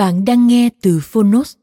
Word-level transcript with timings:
Bạn 0.00 0.24
đang 0.24 0.46
nghe 0.46 0.68
từ 0.82 1.00
Phonos. 1.02 1.56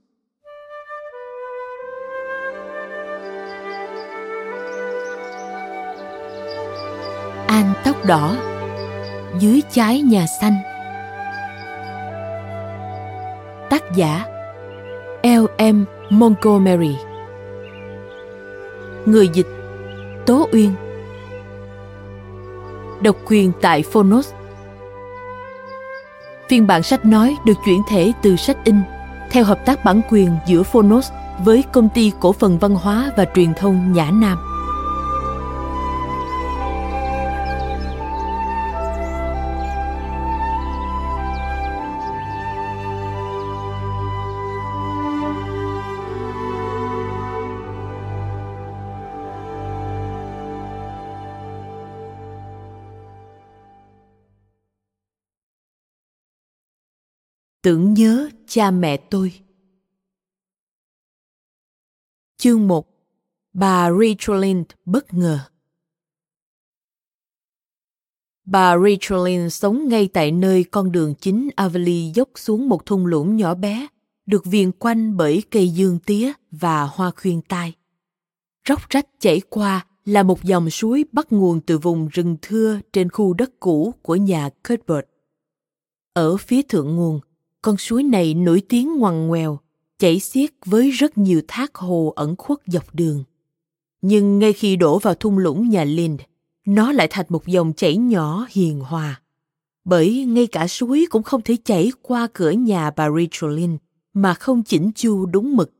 An 7.48 7.74
tóc 7.86 8.06
đỏ, 8.06 8.38
dưới 9.40 9.62
trái 9.72 10.02
nhà 10.02 10.26
xanh. 10.42 10.54
Tác 13.70 13.84
giả 13.96 14.26
L.M. 15.24 15.86
Montgomery 16.10 16.96
Người 19.06 19.30
dịch, 19.34 19.48
Tố 20.26 20.50
Uyên 20.52 20.74
Độc 23.02 23.16
quyền 23.26 23.52
tại 23.62 23.84
Phonos 23.84 24.34
Phiên 26.50 26.67
bản 26.67 26.84
sách 26.84 27.06
nói 27.06 27.36
được 27.45 27.58
chuyển 27.66 27.81
thể 27.90 28.12
từ 28.22 28.36
sách 28.36 28.58
in, 28.64 28.76
theo 29.31 29.44
hợp 29.44 29.66
tác 29.66 29.86
bản 29.86 30.02
quyền 30.09 30.38
giữa 30.45 30.64
Phonos 30.64 31.12
với 31.44 31.64
công 31.72 31.89
ty 31.89 32.12
cổ 32.20 32.34
phần 32.34 32.58
văn 32.58 32.76
hóa 32.76 33.12
và 33.17 33.26
truyền 33.36 33.54
thông 33.54 33.94
Nhã 33.94 34.12
Nam. 34.12 34.38
Tưởng 57.62 57.94
nhớ 57.94 58.30
cha 58.48 58.72
mẹ 58.72 58.98
tôi. 58.98 59.34
Chương 62.38 62.68
1 62.68 62.88
Bà 63.54 63.92
Rachel 63.92 64.62
bất 64.86 65.14
ngờ 65.14 65.40
Bà 68.46 68.78
Rachel 68.78 69.50
sống 69.50 69.88
ngay 69.88 70.10
tại 70.14 70.32
nơi 70.32 70.64
con 70.64 70.92
đường 70.92 71.16
chính 71.16 71.50
Avely 71.56 72.12
dốc 72.16 72.30
xuống 72.36 72.70
một 72.70 72.86
thung 72.86 73.06
lũng 73.06 73.36
nhỏ 73.38 73.56
bé, 73.56 73.88
được 74.26 74.46
viền 74.46 74.72
quanh 74.72 75.17
bởi 75.17 75.44
cây 75.52 75.70
dương 75.70 76.00
tía 76.00 76.34
và 76.52 76.84
hoa 76.84 77.12
khuyên 77.16 77.42
tai. 77.42 77.73
Róc 78.67 78.90
rách 78.90 79.08
chảy 79.20 79.42
qua 79.50 79.86
là 80.06 80.23
một 80.23 80.44
dòng 80.44 80.70
suối 80.70 81.06
bắt 81.12 81.32
nguồn 81.32 81.62
từ 81.62 81.78
vùng 81.78 82.08
rừng 82.08 82.38
thưa 82.42 82.80
trên 82.94 83.10
khu 83.10 83.34
đất 83.34 83.60
cũ 83.60 83.94
của 84.02 84.16
nhà 84.16 84.50
Cuthbert. 84.67 85.06
Ở 86.14 86.38
phía 86.38 86.62
thượng 86.62 86.96
nguồn, 86.96 87.20
con 87.67 87.78
suối 87.78 88.04
này 88.04 88.33
nổi 88.33 88.61
tiếng 88.70 88.98
ngoằn 88.98 89.28
ngoèo, 89.28 89.60
chảy 90.00 90.20
xiết 90.20 90.52
với 90.66 90.92
rất 90.92 91.17
nhiều 91.17 91.42
thác 91.48 91.76
hồ 91.76 92.14
ẩn 92.16 92.36
khuất 92.36 92.60
dọc 92.67 92.95
đường. 92.95 93.23
Nhưng 94.02 94.39
ngay 94.39 94.54
khi 94.54 94.76
đổ 94.76 95.00
vào 95.00 95.14
thung 95.14 95.38
lũng 95.38 95.70
nhà 95.70 95.83
Lind, 95.83 96.22
nó 96.66 96.92
lại 96.92 97.08
thành 97.11 97.26
một 97.30 97.48
dòng 97.48 97.73
chảy 97.73 97.98
nhỏ 97.98 98.48
hiền 98.50 98.80
hòa. 98.80 99.22
Bởi 99.86 100.26
ngay 100.26 100.48
cả 100.48 100.67
suối 100.67 101.05
cũng 101.10 101.23
không 101.23 101.42
thể 101.42 101.58
chảy 101.66 101.92
qua 102.02 102.28
cửa 102.33 102.52
nhà 102.52 102.92
bà 102.92 103.10
Rachel 103.10 103.55
Lind 103.55 103.76
mà 104.14 104.34
không 104.34 104.64
chỉnh 104.64 104.92
chu 104.95 105.26
đúng 105.26 105.55
mực. 105.55 105.72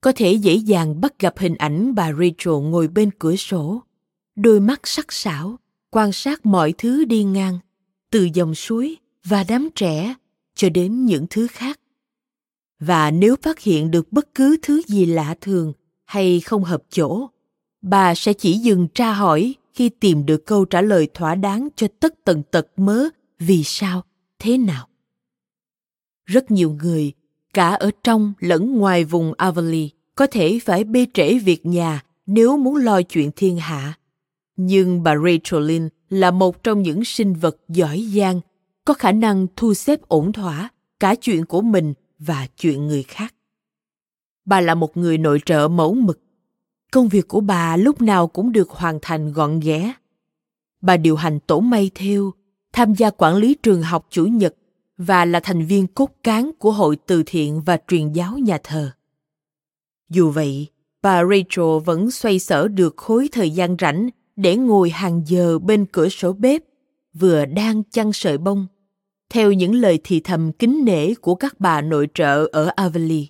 Có 0.00 0.12
thể 0.16 0.32
dễ 0.32 0.54
dàng 0.54 1.00
bắt 1.00 1.18
gặp 1.18 1.38
hình 1.38 1.54
ảnh 1.54 1.94
bà 1.94 2.12
Rachel 2.12 2.54
ngồi 2.54 2.88
bên 2.88 3.10
cửa 3.18 3.36
sổ, 3.36 3.82
đôi 4.36 4.60
mắt 4.60 4.80
sắc 4.84 5.12
sảo, 5.12 5.58
quan 5.90 6.12
sát 6.12 6.46
mọi 6.46 6.74
thứ 6.78 7.04
đi 7.04 7.24
ngang, 7.24 7.58
từ 8.10 8.28
dòng 8.34 8.54
suối 8.54 8.96
và 9.24 9.44
đám 9.48 9.68
trẻ 9.74 10.14
cho 10.56 10.68
đến 10.68 11.04
những 11.04 11.26
thứ 11.30 11.46
khác 11.46 11.80
và 12.80 13.10
nếu 13.10 13.36
phát 13.42 13.60
hiện 13.60 13.90
được 13.90 14.12
bất 14.12 14.34
cứ 14.34 14.56
thứ 14.62 14.82
gì 14.86 15.06
lạ 15.06 15.34
thường 15.40 15.72
hay 16.04 16.40
không 16.40 16.64
hợp 16.64 16.82
chỗ, 16.90 17.28
bà 17.82 18.14
sẽ 18.14 18.32
chỉ 18.32 18.52
dừng 18.52 18.88
tra 18.94 19.12
hỏi 19.12 19.54
khi 19.74 19.88
tìm 19.88 20.26
được 20.26 20.46
câu 20.46 20.64
trả 20.64 20.80
lời 20.80 21.08
thỏa 21.14 21.34
đáng 21.34 21.68
cho 21.76 21.86
tất 22.00 22.14
tần 22.24 22.42
tật 22.50 22.66
mớ 22.76 23.08
vì 23.38 23.64
sao, 23.64 24.04
thế 24.38 24.58
nào 24.58 24.88
rất 26.26 26.50
nhiều 26.50 26.76
người, 26.82 27.12
cả 27.54 27.68
ở 27.68 27.90
trong 28.04 28.32
lẫn 28.38 28.78
ngoài 28.78 29.04
vùng 29.04 29.32
Avonlea 29.36 29.88
có 30.14 30.26
thể 30.26 30.58
phải 30.64 30.84
bê 30.84 31.06
trễ 31.14 31.38
việc 31.38 31.66
nhà 31.66 32.02
nếu 32.26 32.56
muốn 32.56 32.76
lo 32.76 33.02
chuyện 33.02 33.30
thiên 33.36 33.56
hạ. 33.56 33.98
Nhưng 34.56 35.02
bà 35.02 35.14
Rachel 35.16 35.66
Lynn 35.66 35.88
là 36.08 36.30
một 36.30 36.62
trong 36.62 36.82
những 36.82 37.04
sinh 37.04 37.34
vật 37.34 37.56
giỏi 37.68 38.06
giang 38.14 38.40
có 38.86 38.94
khả 38.94 39.12
năng 39.12 39.46
thu 39.56 39.74
xếp 39.74 40.00
ổn 40.08 40.32
thỏa 40.32 40.68
cả 41.00 41.14
chuyện 41.14 41.44
của 41.44 41.60
mình 41.60 41.94
và 42.18 42.46
chuyện 42.56 42.86
người 42.86 43.02
khác. 43.02 43.34
Bà 44.44 44.60
là 44.60 44.74
một 44.74 44.96
người 44.96 45.18
nội 45.18 45.40
trợ 45.46 45.68
mẫu 45.68 45.94
mực. 45.94 46.20
Công 46.92 47.08
việc 47.08 47.28
của 47.28 47.40
bà 47.40 47.76
lúc 47.76 48.02
nào 48.02 48.26
cũng 48.26 48.52
được 48.52 48.70
hoàn 48.70 48.98
thành 49.02 49.32
gọn 49.32 49.60
ghẽ. 49.60 49.92
Bà 50.80 50.96
điều 50.96 51.16
hành 51.16 51.40
tổ 51.40 51.60
may 51.60 51.90
theo, 51.94 52.32
tham 52.72 52.94
gia 52.94 53.10
quản 53.10 53.36
lý 53.36 53.54
trường 53.62 53.82
học 53.82 54.06
chủ 54.10 54.26
nhật 54.26 54.54
và 54.98 55.24
là 55.24 55.40
thành 55.40 55.66
viên 55.66 55.86
cốt 55.86 56.10
cán 56.22 56.50
của 56.58 56.72
hội 56.72 56.96
từ 57.06 57.22
thiện 57.26 57.60
và 57.60 57.78
truyền 57.88 58.12
giáo 58.12 58.38
nhà 58.38 58.58
thờ. 58.62 58.90
Dù 60.08 60.30
vậy, 60.30 60.66
bà 61.02 61.22
rachel 61.24 61.84
vẫn 61.84 62.10
xoay 62.10 62.38
sở 62.38 62.68
được 62.68 62.96
khối 62.96 63.28
thời 63.32 63.50
gian 63.50 63.76
rảnh 63.80 64.08
để 64.36 64.56
ngồi 64.56 64.90
hàng 64.90 65.22
giờ 65.26 65.58
bên 65.58 65.86
cửa 65.86 66.08
sổ 66.08 66.32
bếp, 66.32 66.62
vừa 67.14 67.44
đang 67.44 67.82
chăn 67.90 68.12
sợi 68.12 68.38
bông 68.38 68.66
theo 69.30 69.52
những 69.52 69.74
lời 69.74 69.98
thì 70.04 70.20
thầm 70.20 70.52
kính 70.52 70.84
nể 70.84 71.14
của 71.14 71.34
các 71.34 71.60
bà 71.60 71.80
nội 71.80 72.08
trợ 72.14 72.48
ở 72.52 72.70
Avely. 72.76 73.28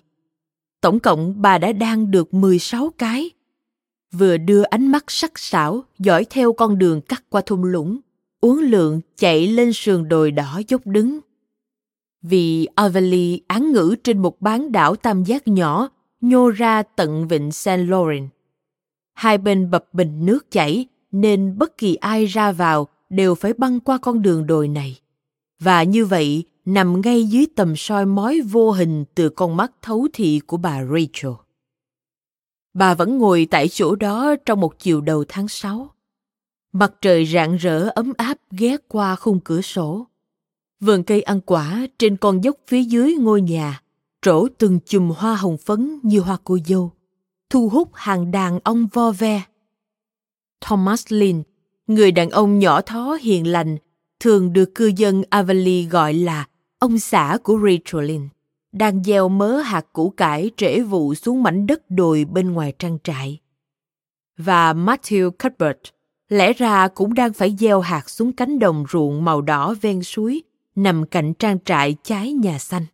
Tổng 0.81 0.99
cộng 0.99 1.41
bà 1.41 1.57
đã 1.57 1.71
đang 1.71 2.11
được 2.11 2.33
16 2.33 2.89
cái. 2.97 3.29
Vừa 4.11 4.37
đưa 4.37 4.63
ánh 4.63 4.87
mắt 4.87 5.03
sắc 5.07 5.39
sảo 5.39 5.83
dõi 5.99 6.25
theo 6.29 6.53
con 6.53 6.77
đường 6.77 7.01
cắt 7.01 7.23
qua 7.29 7.41
thung 7.45 7.63
lũng, 7.63 7.99
uốn 8.41 8.57
lượn 8.57 9.01
chạy 9.17 9.47
lên 9.47 9.73
sườn 9.73 10.07
đồi 10.07 10.31
đỏ 10.31 10.61
dốc 10.67 10.81
đứng. 10.85 11.19
Vì 12.21 12.67
Avely 12.75 13.41
án 13.47 13.71
ngữ 13.71 13.95
trên 14.03 14.21
một 14.21 14.41
bán 14.41 14.71
đảo 14.71 14.95
tam 14.95 15.23
giác 15.23 15.47
nhỏ 15.47 15.89
nhô 16.21 16.49
ra 16.49 16.83
tận 16.83 17.27
vịnh 17.27 17.51
St. 17.51 17.67
Lawrence. 17.67 18.27
Hai 19.13 19.37
bên 19.37 19.71
bập 19.71 19.93
bình 19.93 20.25
nước 20.25 20.51
chảy 20.51 20.85
nên 21.11 21.57
bất 21.57 21.77
kỳ 21.77 21.95
ai 21.95 22.25
ra 22.25 22.51
vào 22.51 22.87
đều 23.09 23.35
phải 23.35 23.53
băng 23.53 23.79
qua 23.79 23.97
con 23.97 24.21
đường 24.21 24.47
đồi 24.47 24.67
này 24.67 24.99
và 25.59 25.83
như 25.83 26.05
vậy 26.05 26.43
nằm 26.65 27.01
ngay 27.01 27.23
dưới 27.23 27.45
tầm 27.55 27.75
soi 27.75 28.05
mói 28.05 28.41
vô 28.41 28.71
hình 28.71 29.05
từ 29.15 29.29
con 29.29 29.57
mắt 29.57 29.71
thấu 29.81 30.07
thị 30.13 30.41
của 30.47 30.57
bà 30.57 30.83
Rachel. 30.83 31.31
Bà 32.73 32.93
vẫn 32.93 33.17
ngồi 33.17 33.47
tại 33.51 33.67
chỗ 33.67 33.95
đó 33.95 34.35
trong 34.45 34.59
một 34.59 34.79
chiều 34.79 35.01
đầu 35.01 35.25
tháng 35.27 35.47
6. 35.47 35.89
Mặt 36.71 36.93
trời 37.01 37.25
rạng 37.25 37.55
rỡ 37.55 37.89
ấm 37.95 38.13
áp 38.17 38.37
ghé 38.51 38.77
qua 38.87 39.15
khung 39.15 39.39
cửa 39.39 39.61
sổ. 39.61 40.07
Vườn 40.79 41.03
cây 41.03 41.21
ăn 41.21 41.41
quả 41.41 41.87
trên 41.99 42.17
con 42.17 42.43
dốc 42.43 42.55
phía 42.67 42.81
dưới 42.81 43.15
ngôi 43.15 43.41
nhà 43.41 43.81
trổ 44.21 44.47
từng 44.57 44.79
chùm 44.85 45.09
hoa 45.09 45.35
hồng 45.35 45.57
phấn 45.57 45.99
như 46.03 46.19
hoa 46.19 46.37
cô 46.43 46.57
dâu, 46.65 46.91
thu 47.49 47.69
hút 47.69 47.89
hàng 47.93 48.31
đàn 48.31 48.59
ong 48.63 48.87
vo 48.93 49.11
ve. 49.11 49.41
Thomas 50.61 51.05
Lynn 51.09 51.43
người 51.87 52.11
đàn 52.11 52.29
ông 52.29 52.59
nhỏ 52.59 52.81
thó 52.81 53.17
hiền 53.21 53.47
lành, 53.47 53.77
thường 54.19 54.53
được 54.53 54.75
cư 54.75 54.91
dân 54.95 55.23
Avonlea 55.29 55.89
gọi 55.89 56.13
là 56.13 56.47
ông 56.79 56.99
xã 56.99 57.37
của 57.43 57.59
Rachel 57.63 58.11
đang 58.71 59.03
gieo 59.03 59.29
mớ 59.29 59.57
hạt 59.57 59.85
củ 59.93 60.09
cải 60.09 60.51
trễ 60.57 60.79
vụ 60.79 61.15
xuống 61.15 61.43
mảnh 61.43 61.67
đất 61.67 61.89
đồi 61.89 62.25
bên 62.25 62.51
ngoài 62.51 62.73
trang 62.79 62.97
trại. 63.03 63.39
Và 64.37 64.73
Matthew 64.73 65.31
Cuthbert 65.31 65.77
lẽ 66.29 66.53
ra 66.53 66.87
cũng 66.87 67.13
đang 67.13 67.33
phải 67.33 67.55
gieo 67.59 67.79
hạt 67.79 68.09
xuống 68.09 68.31
cánh 68.31 68.59
đồng 68.59 68.85
ruộng 68.91 69.25
màu 69.25 69.41
đỏ 69.41 69.75
ven 69.81 70.03
suối 70.03 70.43
nằm 70.75 71.05
cạnh 71.05 71.33
trang 71.33 71.57
trại 71.65 71.95
trái 72.03 72.33
nhà 72.33 72.59
xanh. 72.59 72.85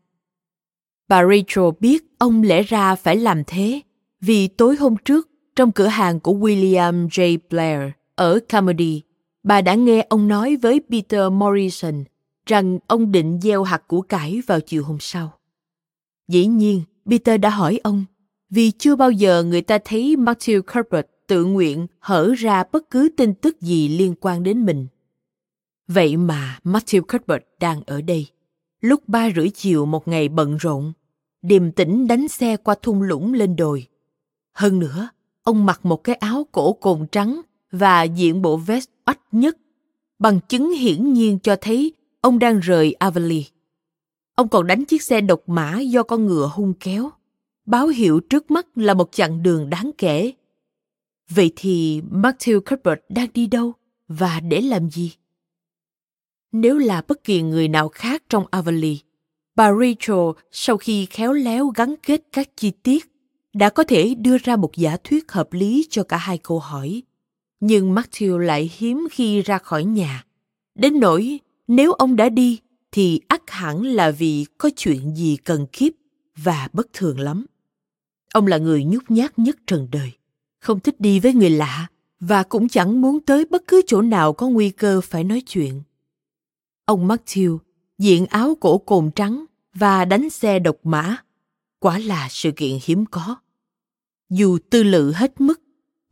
Bà 1.08 1.24
Rachel 1.24 1.66
biết 1.80 2.04
ông 2.18 2.44
lẽ 2.44 2.64
ra 2.64 2.96
phải 2.96 3.16
làm 3.16 3.44
thế 3.48 3.82
vì 4.22 4.48
tối 4.48 4.76
hôm 4.76 4.96
trước 5.06 5.30
trong 5.56 5.72
cửa 5.72 5.88
hàng 5.88 6.20
của 6.20 6.34
William 6.34 7.08
J. 7.08 7.38
Blair 7.50 7.92
ở 8.16 8.40
Carmody, 8.50 9.02
bà 9.44 9.62
đã 9.62 9.76
nghe 9.76 10.06
ông 10.10 10.28
nói 10.28 10.56
với 10.56 10.82
Peter 10.90 11.32
Morrison 11.32 12.04
rằng 12.46 12.80
ông 12.88 13.12
định 13.12 13.40
gieo 13.42 13.64
hạt 13.64 13.84
củ 13.88 14.02
cải 14.02 14.42
vào 14.48 14.60
chiều 14.60 14.84
hôm 14.84 14.98
sau. 15.00 15.34
Dĩ 16.28 16.46
nhiên, 16.46 16.82
Peter 17.06 17.42
đã 17.42 17.50
hỏi 17.50 17.80
ông, 17.84 18.06
vì 18.50 18.72
chưa 18.72 18.96
bao 18.96 19.12
giờ 19.12 19.44
người 19.44 19.62
ta 19.62 19.78
thấy 19.86 20.16
Matthew 20.16 20.62
Cuthbert 20.62 21.08
tự 21.28 21.46
nguyện 21.46 21.88
hở 22.00 22.34
ra 22.38 22.64
bất 22.72 22.90
cứ 22.90 23.10
tin 23.18 23.34
tức 23.34 23.62
gì 23.62 23.88
liên 23.88 24.16
quan 24.22 24.44
đến 24.44 24.66
mình. 24.66 24.88
Vậy 25.88 26.18
mà 26.18 26.60
Matthew 26.64 27.02
Cuthbert 27.02 27.44
đang 27.60 27.82
ở 27.86 28.02
đây. 28.02 28.28
Lúc 28.82 29.10
ba 29.10 29.30
rưỡi 29.36 29.50
chiều 29.50 29.86
một 29.86 30.08
ngày 30.08 30.30
bận 30.30 30.58
rộn, 30.58 30.94
điềm 31.42 31.72
tĩnh 31.72 32.08
đánh 32.08 32.28
xe 32.28 32.58
qua 32.58 32.76
thung 32.82 33.02
lũng 33.02 33.34
lên 33.34 33.56
đồi. 33.56 33.88
Hơn 34.54 34.80
nữa, 34.80 35.10
ông 35.44 35.66
mặc 35.66 35.80
một 35.86 36.04
cái 36.04 36.16
áo 36.16 36.48
cổ 36.52 36.74
cồn 36.74 37.08
trắng 37.12 37.42
và 37.72 38.04
diện 38.04 38.42
bộ 38.42 38.58
vest 38.58 38.90
oách 39.06 39.20
nhất, 39.32 39.58
bằng 40.20 40.40
chứng 40.50 40.72
hiển 40.72 41.14
nhiên 41.14 41.40
cho 41.40 41.56
thấy 41.62 41.94
ông 42.22 42.40
đang 42.40 42.60
rời 42.60 42.94
Avonlea. 42.94 43.42
Ông 44.36 44.50
còn 44.50 44.68
đánh 44.68 44.86
chiếc 44.86 45.04
xe 45.04 45.22
độc 45.22 45.42
mã 45.48 45.80
do 45.80 46.04
con 46.04 46.26
ngựa 46.26 46.52
hung 46.54 46.74
kéo. 46.80 47.10
Báo 47.66 47.88
hiệu 47.88 48.20
trước 48.20 48.52
mắt 48.52 48.68
là 48.76 48.94
một 48.94 49.12
chặng 49.12 49.44
đường 49.44 49.70
đáng 49.70 49.92
kể. 49.98 50.34
Vậy 51.30 51.52
thì 51.56 52.02
Matthew 52.12 52.60
Cuthbert 52.60 53.00
đang 53.10 53.28
đi 53.34 53.48
đâu 53.48 53.74
và 54.08 54.40
để 54.40 54.62
làm 54.62 54.90
gì? 54.90 55.14
Nếu 56.52 56.78
là 56.78 57.02
bất 57.08 57.24
kỳ 57.24 57.42
người 57.42 57.68
nào 57.68 57.90
khác 57.90 58.24
trong 58.30 58.46
Avonlea, 58.52 58.96
bà 59.56 59.74
Rachel 59.74 60.44
sau 60.52 60.78
khi 60.78 61.06
khéo 61.06 61.34
léo 61.34 61.68
gắn 61.68 61.96
kết 62.04 62.22
các 62.32 62.50
chi 62.58 62.72
tiết 62.72 63.12
đã 63.54 63.70
có 63.70 63.84
thể 63.84 64.16
đưa 64.16 64.38
ra 64.38 64.56
một 64.56 64.76
giả 64.76 64.98
thuyết 65.04 65.32
hợp 65.32 65.54
lý 65.54 65.88
cho 65.90 66.04
cả 66.04 66.18
hai 66.18 66.38
câu 66.38 66.60
hỏi. 66.60 67.04
Nhưng 67.66 67.96
Matthew 67.96 68.38
lại 68.38 68.72
hiếm 68.78 69.08
khi 69.12 69.42
ra 69.42 69.58
khỏi 69.58 69.84
nhà. 69.84 70.24
Đến 70.76 71.00
nỗi 71.00 71.40
nếu 71.68 71.94
ông 71.94 72.16
đã 72.16 72.30
đi 72.30 72.60
thì 72.92 73.22
ắt 73.28 73.42
hẳn 73.48 73.84
là 73.84 74.12
vì 74.12 74.46
có 74.58 74.70
chuyện 74.76 75.16
gì 75.16 75.38
cần 75.44 75.66
kiếp 75.72 75.94
và 76.36 76.68
bất 76.74 76.88
thường 76.94 77.20
lắm. 77.20 77.46
Ông 78.34 78.48
là 78.48 78.58
người 78.58 78.84
nhút 78.84 79.04
nhát 79.10 79.40
nhất 79.40 79.58
trần 79.68 79.88
đời, 79.92 80.12
không 80.60 80.80
thích 80.80 81.00
đi 81.00 81.20
với 81.20 81.34
người 81.34 81.50
lạ 81.50 81.88
và 82.20 82.44
cũng 82.44 82.68
chẳng 82.68 83.02
muốn 83.02 83.20
tới 83.20 83.46
bất 83.46 83.64
cứ 83.68 83.82
chỗ 83.88 84.02
nào 84.02 84.34
có 84.34 84.48
nguy 84.48 84.70
cơ 84.70 85.02
phải 85.02 85.24
nói 85.24 85.42
chuyện. 85.46 85.82
Ông 86.86 87.08
Matthew 87.08 87.58
diện 87.98 88.26
áo 88.26 88.58
cổ 88.60 88.78
cồn 88.78 89.12
trắng 89.12 89.46
và 89.74 90.06
đánh 90.06 90.30
xe 90.30 90.60
độc 90.60 90.76
mã. 90.84 91.18
Quả 91.80 92.00
là 92.00 92.28
sự 92.32 92.52
kiện 92.52 92.80
hiếm 92.84 93.06
có. 93.06 93.36
Dù 94.30 94.58
tư 94.70 94.84
lự 94.84 95.12
hết 95.12 95.42
mức, 95.42 95.63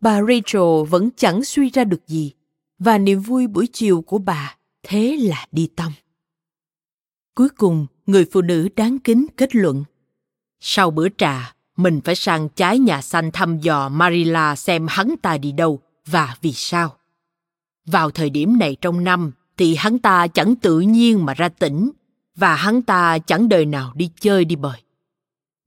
bà 0.02 0.22
Rachel 0.22 0.90
vẫn 0.90 1.10
chẳng 1.18 1.44
suy 1.44 1.70
ra 1.70 1.84
được 1.84 2.08
gì 2.08 2.34
và 2.80 2.98
niềm 2.98 3.20
vui 3.20 3.48
buổi 3.48 3.68
chiều 3.74 4.02
của 4.02 4.18
bà 4.18 4.56
thế 4.84 5.18
là 5.20 5.46
đi 5.52 5.70
tông. 5.76 5.92
Cuối 7.36 7.50
cùng, 7.50 7.88
người 8.06 8.26
phụ 8.32 8.42
nữ 8.42 8.70
đáng 8.76 9.00
kính 9.00 9.26
kết 9.38 9.56
luận. 9.56 9.84
Sau 10.60 10.92
bữa 10.92 11.08
trà, 11.18 11.54
mình 11.78 12.02
phải 12.02 12.16
sang 12.16 12.50
trái 12.50 12.80
nhà 12.80 13.02
xanh 13.02 13.32
thăm 13.32 13.60
dò 13.60 13.90
Marilla 13.90 14.56
xem 14.56 14.88
hắn 14.90 15.16
ta 15.22 15.38
đi 15.38 15.52
đâu 15.52 15.80
và 16.06 16.36
vì 16.42 16.54
sao. 16.54 16.96
Vào 17.86 18.12
thời 18.12 18.30
điểm 18.30 18.60
này 18.60 18.78
trong 18.82 19.04
năm 19.04 19.32
thì 19.58 19.76
hắn 19.76 20.00
ta 20.00 20.28
chẳng 20.28 20.56
tự 20.56 20.80
nhiên 20.80 21.26
mà 21.26 21.34
ra 21.34 21.50
tỉnh 21.50 21.92
và 22.36 22.56
hắn 22.56 22.82
ta 22.82 23.20
chẳng 23.20 23.50
đời 23.50 23.66
nào 23.66 23.92
đi 23.96 24.10
chơi 24.20 24.46
đi 24.46 24.56
bời. 24.56 24.82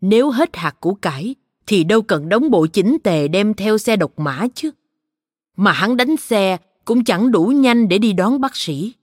Nếu 0.01 0.31
hết 0.31 0.57
hạt 0.57 0.81
củ 0.81 0.95
cải 0.95 1.35
thì 1.67 1.85
đâu 1.85 2.03
cần 2.03 2.29
đóng 2.29 2.51
bộ 2.51 2.67
chính 2.67 2.97
tề 3.05 3.29
đem 3.29 3.55
theo 3.55 3.79
xe 3.79 3.97
độc 3.97 4.19
mã 4.19 4.47
chứ. 4.55 4.71
Mà 5.57 5.73
hắn 5.73 5.97
đánh 5.97 6.17
xe 6.17 6.57
cũng 6.85 7.05
chẳng 7.05 7.31
đủ 7.31 7.47
nhanh 7.47 7.89
để 7.89 7.99
đi 7.99 8.13
đón 8.13 8.41
bác 8.41 8.57
sĩ. 8.57 8.95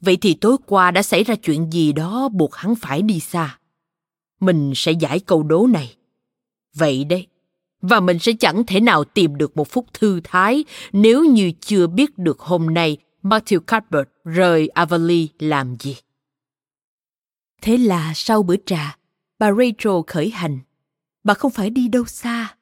Vậy 0.00 0.16
thì 0.16 0.34
tối 0.34 0.56
qua 0.66 0.90
đã 0.90 1.02
xảy 1.02 1.24
ra 1.24 1.34
chuyện 1.34 1.70
gì 1.72 1.92
đó 1.92 2.28
buộc 2.28 2.54
hắn 2.54 2.74
phải 2.74 3.02
đi 3.02 3.20
xa. 3.20 3.58
Mình 4.40 4.72
sẽ 4.76 4.92
giải 4.92 5.20
câu 5.20 5.42
đố 5.42 5.66
này. 5.66 5.96
Vậy 6.74 7.04
đấy. 7.04 7.26
Và 7.82 8.00
mình 8.00 8.18
sẽ 8.18 8.32
chẳng 8.32 8.66
thể 8.66 8.80
nào 8.80 9.04
tìm 9.04 9.36
được 9.36 9.56
một 9.56 9.68
phút 9.68 9.86
thư 9.94 10.20
thái 10.24 10.64
nếu 10.92 11.24
như 11.24 11.52
chưa 11.60 11.86
biết 11.86 12.18
được 12.18 12.40
hôm 12.40 12.74
nay 12.74 12.96
Matthew 13.22 13.60
Cuthbert 13.60 14.08
rời 14.24 14.68
Avonlea 14.68 15.26
làm 15.38 15.76
gì. 15.80 15.96
Thế 17.62 17.76
là 17.76 18.12
sau 18.14 18.42
bữa 18.42 18.56
trà, 18.66 18.96
bà 19.38 19.52
Rachel 19.52 20.00
khởi 20.06 20.30
hành. 20.30 20.58
Bà 21.24 21.34
không 21.34 21.50
phải 21.50 21.70
đi 21.70 21.88
đâu 21.88 22.04
xa. 22.04 22.56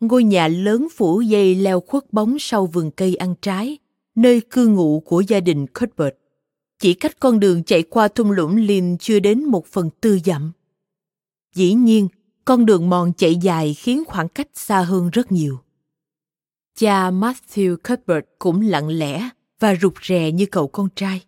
Ngôi 0.00 0.24
nhà 0.24 0.48
lớn 0.48 0.88
phủ 0.96 1.20
dây 1.20 1.54
leo 1.54 1.80
khuất 1.80 2.12
bóng 2.12 2.36
sau 2.38 2.66
vườn 2.66 2.90
cây 2.90 3.14
ăn 3.14 3.34
trái, 3.42 3.78
nơi 4.14 4.40
cư 4.50 4.66
ngụ 4.66 5.00
của 5.00 5.20
gia 5.20 5.40
đình 5.40 5.66
Cuthbert 5.66 6.14
chỉ 6.78 6.94
cách 6.94 7.16
con 7.20 7.40
đường 7.40 7.64
chạy 7.64 7.82
qua 7.82 8.08
thung 8.08 8.30
lũng 8.30 8.56
Lin 8.56 8.98
chưa 8.98 9.18
đến 9.18 9.44
một 9.44 9.66
phần 9.66 9.90
tư 10.00 10.18
dặm. 10.24 10.52
Dĩ 11.54 11.74
nhiên, 11.74 12.08
con 12.44 12.66
đường 12.66 12.90
mòn 12.90 13.12
chạy 13.12 13.36
dài 13.36 13.74
khiến 13.74 14.04
khoảng 14.06 14.28
cách 14.28 14.48
xa 14.54 14.80
hơn 14.80 15.10
rất 15.10 15.32
nhiều. 15.32 15.58
Cha 16.78 17.10
Matthew 17.10 17.76
Cuthbert 17.76 18.26
cũng 18.38 18.60
lặng 18.60 18.88
lẽ 18.88 19.28
và 19.60 19.74
rụt 19.82 19.94
rè 20.02 20.32
như 20.32 20.46
cậu 20.46 20.68
con 20.68 20.88
trai. 20.96 21.22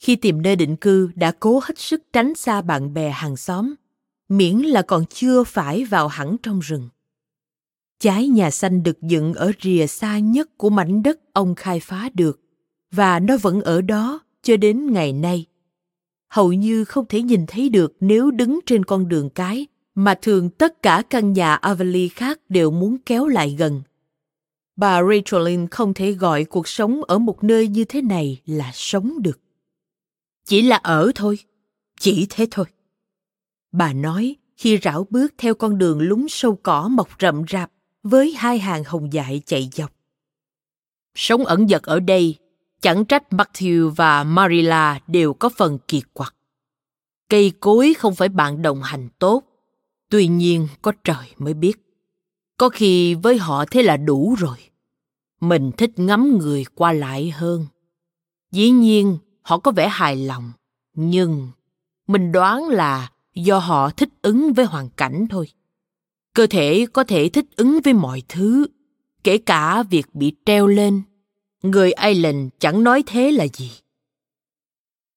Khi 0.00 0.16
tìm 0.16 0.42
nơi 0.42 0.56
định 0.56 0.76
cư 0.76 1.10
đã 1.14 1.32
cố 1.40 1.60
hết 1.64 1.78
sức 1.78 2.02
tránh 2.12 2.34
xa 2.34 2.60
bạn 2.62 2.94
bè 2.94 3.10
hàng 3.10 3.36
xóm, 3.36 3.74
miễn 4.28 4.58
là 4.58 4.82
còn 4.82 5.04
chưa 5.06 5.44
phải 5.44 5.84
vào 5.84 6.08
hẳn 6.08 6.36
trong 6.42 6.60
rừng. 6.60 6.88
Trái 8.00 8.28
nhà 8.28 8.50
xanh 8.50 8.82
được 8.82 9.02
dựng 9.02 9.34
ở 9.34 9.52
rìa 9.62 9.86
xa 9.86 10.18
nhất 10.18 10.58
của 10.58 10.70
mảnh 10.70 11.02
đất 11.02 11.20
ông 11.32 11.54
khai 11.54 11.80
phá 11.80 12.08
được, 12.14 12.40
và 12.90 13.20
nó 13.20 13.36
vẫn 13.36 13.60
ở 13.60 13.80
đó 13.80 14.20
cho 14.42 14.56
đến 14.56 14.92
ngày 14.92 15.12
nay. 15.12 15.46
Hầu 16.28 16.52
như 16.52 16.84
không 16.84 17.06
thể 17.06 17.22
nhìn 17.22 17.44
thấy 17.46 17.68
được 17.68 17.96
nếu 18.00 18.30
đứng 18.30 18.60
trên 18.66 18.84
con 18.84 19.08
đường 19.08 19.30
cái, 19.30 19.66
mà 19.94 20.14
thường 20.22 20.50
tất 20.50 20.82
cả 20.82 21.02
căn 21.10 21.32
nhà 21.32 21.54
Avonlea 21.54 22.08
khác 22.14 22.40
đều 22.48 22.70
muốn 22.70 22.96
kéo 23.06 23.26
lại 23.26 23.56
gần. 23.58 23.82
Bà 24.76 25.02
Rachelin 25.02 25.68
không 25.68 25.94
thể 25.94 26.12
gọi 26.12 26.44
cuộc 26.44 26.68
sống 26.68 27.04
ở 27.04 27.18
một 27.18 27.44
nơi 27.44 27.68
như 27.68 27.84
thế 27.84 28.02
này 28.02 28.40
là 28.46 28.70
sống 28.74 29.22
được. 29.22 29.40
Chỉ 30.44 30.62
là 30.62 30.76
ở 30.76 31.12
thôi, 31.14 31.38
chỉ 32.00 32.26
thế 32.30 32.46
thôi. 32.50 32.66
Bà 33.72 33.92
nói 33.92 34.36
khi 34.56 34.78
rảo 34.82 35.06
bước 35.10 35.34
theo 35.38 35.54
con 35.54 35.78
đường 35.78 36.00
lúng 36.00 36.26
sâu 36.28 36.58
cỏ 36.62 36.88
mọc 36.88 37.08
rậm 37.20 37.42
rạp 37.48 37.70
với 38.02 38.34
hai 38.38 38.58
hàng 38.58 38.84
hồng 38.84 39.12
dại 39.12 39.42
chạy 39.46 39.68
dọc. 39.72 39.92
Sống 41.14 41.44
ẩn 41.44 41.68
dật 41.68 41.82
ở 41.82 42.00
đây 42.00 42.38
Chẳng 42.80 43.04
trách 43.04 43.22
Matthew 43.30 43.90
và 43.90 44.24
Marilla 44.24 45.00
đều 45.06 45.34
có 45.34 45.48
phần 45.48 45.78
kiệt 45.88 46.02
quặc. 46.12 46.34
Cây 47.28 47.52
cối 47.60 47.94
không 47.98 48.14
phải 48.14 48.28
bạn 48.28 48.62
đồng 48.62 48.82
hành 48.82 49.08
tốt, 49.18 49.42
tuy 50.08 50.28
nhiên 50.28 50.68
có 50.82 50.92
trời 51.04 51.26
mới 51.38 51.54
biết. 51.54 51.74
Có 52.56 52.68
khi 52.68 53.14
với 53.14 53.38
họ 53.38 53.64
thế 53.64 53.82
là 53.82 53.96
đủ 53.96 54.34
rồi. 54.38 54.56
Mình 55.40 55.70
thích 55.76 55.90
ngắm 55.96 56.38
người 56.38 56.64
qua 56.74 56.92
lại 56.92 57.30
hơn. 57.30 57.66
Dĩ 58.50 58.70
nhiên, 58.70 59.18
họ 59.42 59.58
có 59.58 59.70
vẻ 59.70 59.88
hài 59.88 60.16
lòng, 60.16 60.52
nhưng 60.94 61.48
mình 62.06 62.32
đoán 62.32 62.68
là 62.68 63.10
do 63.38 63.58
họ 63.58 63.90
thích 63.90 64.08
ứng 64.22 64.52
với 64.52 64.64
hoàn 64.64 64.88
cảnh 64.88 65.26
thôi. 65.30 65.48
Cơ 66.34 66.46
thể 66.46 66.86
có 66.92 67.04
thể 67.04 67.28
thích 67.28 67.46
ứng 67.56 67.80
với 67.84 67.92
mọi 67.92 68.22
thứ, 68.28 68.66
kể 69.24 69.38
cả 69.38 69.82
việc 69.82 70.14
bị 70.14 70.32
treo 70.46 70.66
lên 70.66 71.02
Người 71.62 71.92
Ireland 71.92 72.48
chẳng 72.58 72.84
nói 72.84 73.02
thế 73.06 73.32
là 73.32 73.46
gì. 73.54 73.70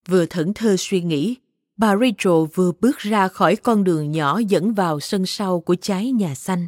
Vừa 0.08 0.26
thẫn 0.26 0.54
thơ 0.54 0.76
suy 0.78 1.02
nghĩ, 1.02 1.36
bà 1.78 1.96
Rachel 1.96 2.48
vừa 2.54 2.72
bước 2.82 2.98
ra 2.98 3.28
khỏi 3.28 3.56
con 3.56 3.84
đường 3.84 4.12
nhỏ 4.12 4.40
dẫn 4.48 4.74
vào 4.74 5.00
sân 5.00 5.26
sau 5.26 5.60
của 5.60 5.76
trái 5.76 6.12
nhà 6.12 6.36
xanh. 6.36 6.68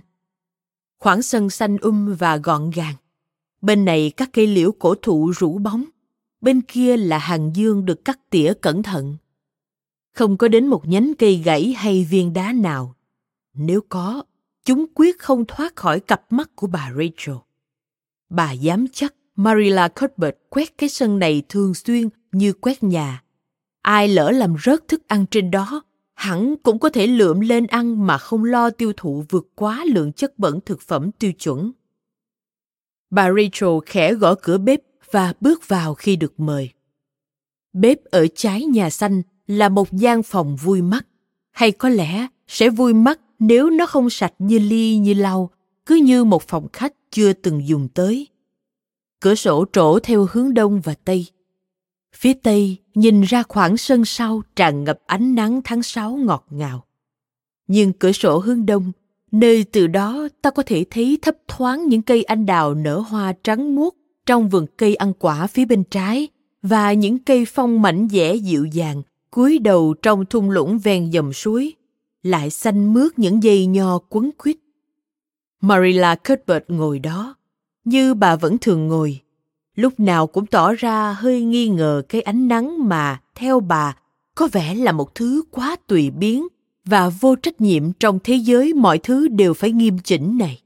Khoảng 1.00 1.22
sân 1.22 1.50
xanh 1.50 1.78
um 1.78 2.16
và 2.16 2.38
gọn 2.38 2.72
gàng. 2.72 2.96
Bên 3.62 3.86
này 3.86 4.12
các 4.18 4.30
cây 4.34 4.48
liễu 4.48 4.72
cổ 4.72 4.96
thụ 4.96 5.32
rủ 5.38 5.58
bóng, 5.58 5.86
bên 6.42 6.62
kia 6.62 6.98
là 6.98 7.18
hàng 7.18 7.52
dương 7.56 7.86
được 7.86 8.06
cắt 8.06 8.20
tỉa 8.30 8.54
cẩn 8.62 8.84
thận. 8.84 9.18
Không 10.14 10.38
có 10.38 10.48
đến 10.48 10.68
một 10.68 10.88
nhánh 10.88 11.14
cây 11.20 11.42
gãy 11.46 11.74
hay 11.78 12.08
viên 12.10 12.34
đá 12.34 12.54
nào. 12.54 12.96
Nếu 13.54 13.82
có, 13.90 14.24
chúng 14.66 14.86
quyết 14.96 15.20
không 15.20 15.46
thoát 15.46 15.76
khỏi 15.76 16.00
cặp 16.00 16.32
mắt 16.32 16.50
của 16.56 16.68
bà 16.68 16.92
Rachel. 16.98 17.36
Bà 18.30 18.52
dám 18.52 18.86
chắc 18.94 19.16
Marilla 19.36 19.88
Cuthbert 19.88 20.36
quét 20.50 20.78
cái 20.78 20.90
sân 20.90 21.20
này 21.20 21.44
thường 21.50 21.74
xuyên 21.74 22.10
như 22.32 22.54
quét 22.54 22.84
nhà. 22.84 23.24
Ai 23.82 24.08
lỡ 24.08 24.32
làm 24.32 24.56
rớt 24.64 24.88
thức 24.88 25.08
ăn 25.08 25.26
trên 25.32 25.52
đó, 25.52 25.84
hẳn 26.14 26.56
cũng 26.64 26.80
có 26.80 26.90
thể 26.90 27.08
lượm 27.08 27.40
lên 27.40 27.68
ăn 27.68 28.08
mà 28.08 28.18
không 28.18 28.44
lo 28.44 28.70
tiêu 28.70 28.94
thụ 28.98 29.24
vượt 29.30 29.48
quá 29.56 29.86
lượng 29.88 30.14
chất 30.14 30.40
bẩn 30.40 30.60
thực 30.66 30.82
phẩm 30.82 31.12
tiêu 31.12 31.32
chuẩn. 31.32 31.72
Bà 33.10 33.30
Rachel 33.32 33.70
khẽ 33.86 34.14
gõ 34.14 34.36
cửa 34.36 34.58
bếp 34.58 34.82
và 35.12 35.34
bước 35.42 35.68
vào 35.68 35.94
khi 35.94 36.16
được 36.16 36.40
mời. 36.40 36.70
Bếp 37.74 38.04
ở 38.04 38.28
trái 38.36 38.66
nhà 38.66 38.90
xanh 38.90 39.22
là 39.48 39.70
một 39.70 39.92
gian 39.92 40.24
phòng 40.24 40.56
vui 40.56 40.82
mắt, 40.82 41.08
hay 41.52 41.72
có 41.72 41.90
lẽ 41.90 42.28
sẽ 42.48 42.70
vui 42.70 42.94
mắt 42.94 43.20
nếu 43.40 43.70
nó 43.70 43.86
không 43.86 44.10
sạch 44.10 44.34
như 44.40 44.60
ly 44.60 44.98
như 44.98 45.14
lau, 45.14 45.50
cứ 45.86 45.96
như 45.96 46.24
một 46.24 46.44
phòng 46.44 46.68
khách 46.74 46.94
chưa 47.12 47.34
từng 47.34 47.68
dùng 47.68 47.88
tới. 47.94 48.28
Cửa 49.20 49.36
sổ 49.36 49.66
trổ 49.74 50.00
theo 50.00 50.28
hướng 50.32 50.54
đông 50.54 50.82
và 50.82 50.96
tây. 51.06 51.26
Phía 52.16 52.34
tây 52.34 52.78
nhìn 52.96 53.22
ra 53.22 53.44
khoảng 53.44 53.78
sân 53.78 54.06
sau 54.06 54.42
tràn 54.56 54.84
ngập 54.84 55.00
ánh 55.06 55.36
nắng 55.36 55.62
tháng 55.64 55.84
sáu 55.84 56.12
ngọt 56.16 56.46
ngào. 56.50 56.84
Nhưng 57.68 57.94
cửa 57.94 58.12
sổ 58.12 58.40
hướng 58.40 58.66
đông, 58.66 58.92
nơi 59.32 59.64
từ 59.64 59.88
đó 59.88 60.28
ta 60.42 60.50
có 60.50 60.64
thể 60.66 60.86
thấy 60.90 61.18
thấp 61.22 61.36
thoáng 61.48 61.88
những 61.88 62.02
cây 62.02 62.24
anh 62.24 62.46
đào 62.46 62.74
nở 62.74 63.00
hoa 63.00 63.34
trắng 63.44 63.76
muốt 63.76 63.96
trong 64.26 64.50
vườn 64.50 64.66
cây 64.78 64.96
ăn 64.96 65.14
quả 65.20 65.48
phía 65.48 65.66
bên 65.66 65.84
trái 65.84 66.28
và 66.62 66.94
những 66.94 67.20
cây 67.20 67.46
phong 67.46 67.82
mảnh 67.82 68.08
dẻ 68.12 68.36
dịu 68.36 68.66
dàng 68.66 69.02
cúi 69.34 69.60
đầu 69.60 69.94
trong 70.02 70.26
thung 70.26 70.50
lũng 70.50 70.80
ven 70.80 71.10
dòng 71.10 71.34
suối, 71.34 71.74
lại 72.24 72.50
xanh 72.50 72.94
mướt 72.94 73.20
những 73.20 73.44
dây 73.44 73.66
nho 73.66 74.00
quấn 74.10 74.30
quýt. 74.38 74.58
Marilla 75.62 76.16
Cuthbert 76.16 76.64
ngồi 76.68 77.00
đó, 77.00 77.36
như 77.86 78.14
bà 78.14 78.36
vẫn 78.36 78.58
thường 78.58 78.88
ngồi, 78.88 79.20
lúc 79.76 80.00
nào 80.00 80.28
cũng 80.28 80.46
tỏ 80.46 80.74
ra 80.74 81.14
hơi 81.14 81.42
nghi 81.42 81.68
ngờ 81.68 82.02
cái 82.10 82.22
ánh 82.22 82.48
nắng 82.48 82.90
mà, 82.90 83.22
theo 83.36 83.60
bà, 83.60 83.98
có 84.36 84.50
vẻ 84.52 84.76
là 84.76 84.92
một 84.92 85.16
thứ 85.16 85.44
quá 85.52 85.76
tùy 85.88 86.12
biến 86.12 86.48
và 86.86 87.10
vô 87.10 87.36
trách 87.36 87.62
nhiệm 87.62 87.94
trong 87.94 88.20
thế 88.24 88.36
giới 88.36 88.74
mọi 88.74 88.98
thứ 88.98 89.28
đều 89.28 89.54
phải 89.54 89.72
nghiêm 89.72 90.00
chỉnh 90.00 90.38
này. 90.38 90.62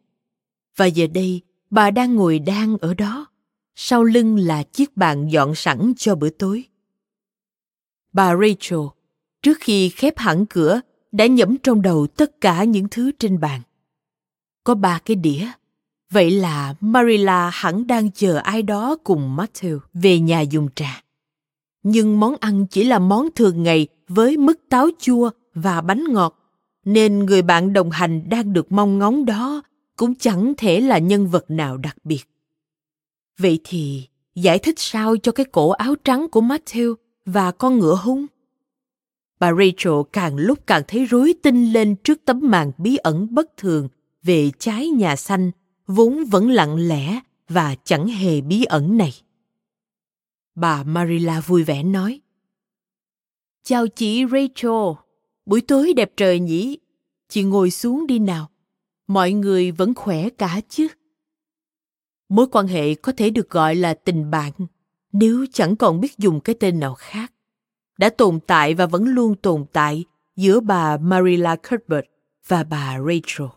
Và 0.77 0.85
giờ 0.85 1.07
đây, 1.13 1.41
bà 1.69 1.91
đang 1.91 2.15
ngồi 2.15 2.39
đang 2.39 2.77
ở 2.77 2.93
đó, 2.93 3.25
sau 3.75 4.03
lưng 4.03 4.37
là 4.37 4.63
chiếc 4.63 4.97
bàn 4.97 5.27
dọn 5.31 5.55
sẵn 5.55 5.93
cho 5.97 6.15
bữa 6.15 6.29
tối. 6.29 6.63
Bà 8.17 8.35
Rachel, 8.35 8.79
trước 9.43 9.57
khi 9.59 9.89
khép 9.89 10.17
hẳn 10.17 10.45
cửa, 10.45 10.81
đã 11.11 11.25
nhẩm 11.25 11.57
trong 11.57 11.81
đầu 11.81 12.07
tất 12.07 12.41
cả 12.41 12.63
những 12.63 12.87
thứ 12.91 13.11
trên 13.19 13.39
bàn. 13.39 13.61
Có 14.63 14.75
ba 14.75 14.99
cái 15.05 15.15
đĩa. 15.15 15.47
Vậy 16.11 16.31
là 16.31 16.75
Marilla 16.79 17.49
hẳn 17.53 17.87
đang 17.87 18.11
chờ 18.11 18.35
ai 18.35 18.61
đó 18.61 18.97
cùng 19.03 19.37
Matthew 19.37 19.79
về 19.93 20.19
nhà 20.19 20.41
dùng 20.41 20.69
trà. 20.75 21.03
Nhưng 21.83 22.19
món 22.19 22.35
ăn 22.39 22.67
chỉ 22.67 22.83
là 22.83 22.99
món 22.99 23.29
thường 23.35 23.63
ngày 23.63 23.87
với 24.07 24.37
mứt 24.37 24.59
táo 24.69 24.89
chua 24.99 25.29
và 25.53 25.81
bánh 25.81 26.03
ngọt, 26.09 26.39
nên 26.85 27.19
người 27.19 27.41
bạn 27.41 27.73
đồng 27.73 27.91
hành 27.91 28.29
đang 28.29 28.53
được 28.53 28.71
mong 28.71 28.99
ngóng 28.99 29.25
đó 29.25 29.61
cũng 29.95 30.15
chẳng 30.15 30.53
thể 30.57 30.81
là 30.81 30.97
nhân 30.97 31.27
vật 31.27 31.45
nào 31.51 31.77
đặc 31.77 31.97
biệt. 32.03 32.23
Vậy 33.39 33.59
thì 33.63 34.07
giải 34.35 34.59
thích 34.59 34.79
sao 34.79 35.17
cho 35.17 35.31
cái 35.31 35.45
cổ 35.45 35.69
áo 35.69 35.95
trắng 36.03 36.27
của 36.31 36.41
Matthew 36.41 36.95
và 37.27 37.51
con 37.51 37.79
ngựa 37.79 37.95
hung? 38.03 38.25
Bà 39.39 39.53
Rachel 39.53 39.93
càng 40.13 40.37
lúc 40.37 40.67
càng 40.67 40.83
thấy 40.87 41.05
rối 41.05 41.33
tinh 41.43 41.73
lên 41.73 41.95
trước 42.03 42.25
tấm 42.25 42.39
màn 42.43 42.71
bí 42.77 42.97
ẩn 42.97 43.27
bất 43.31 43.57
thường 43.57 43.89
về 44.23 44.51
trái 44.59 44.87
nhà 44.87 45.15
xanh 45.15 45.51
vốn 45.87 46.23
vẫn 46.25 46.49
lặng 46.49 46.75
lẽ 46.75 47.19
và 47.49 47.75
chẳng 47.83 48.07
hề 48.07 48.41
bí 48.41 48.63
ẩn 48.63 48.97
này. 48.97 49.13
Bà 50.55 50.83
Marilla 50.83 51.39
vui 51.39 51.63
vẻ 51.63 51.83
nói. 51.83 52.21
Chào 53.63 53.87
chị 53.87 54.23
Rachel, 54.31 54.95
buổi 55.45 55.61
tối 55.61 55.93
đẹp 55.93 56.11
trời 56.17 56.39
nhỉ? 56.39 56.77
Chị 57.29 57.43
ngồi 57.43 57.71
xuống 57.71 58.07
đi 58.07 58.19
nào. 58.19 58.49
Mọi 59.07 59.31
người 59.31 59.71
vẫn 59.71 59.93
khỏe 59.93 60.29
cả 60.29 60.61
chứ? 60.69 60.87
Mối 62.29 62.47
quan 62.51 62.67
hệ 62.67 62.95
có 62.95 63.11
thể 63.11 63.29
được 63.29 63.49
gọi 63.49 63.75
là 63.75 63.93
tình 63.93 64.31
bạn 64.31 64.51
nếu 65.19 65.45
chẳng 65.53 65.75
còn 65.75 65.99
biết 65.99 66.17
dùng 66.17 66.39
cái 66.39 66.55
tên 66.59 66.79
nào 66.79 66.93
khác. 66.93 67.33
Đã 67.97 68.09
tồn 68.09 68.39
tại 68.47 68.73
và 68.73 68.85
vẫn 68.85 69.05
luôn 69.05 69.35
tồn 69.35 69.65
tại 69.73 70.05
giữa 70.35 70.59
bà 70.59 70.97
Marilla 70.97 71.55
Cuthbert 71.55 72.05
và 72.47 72.63
bà 72.63 72.99
Rachel. 72.99 73.47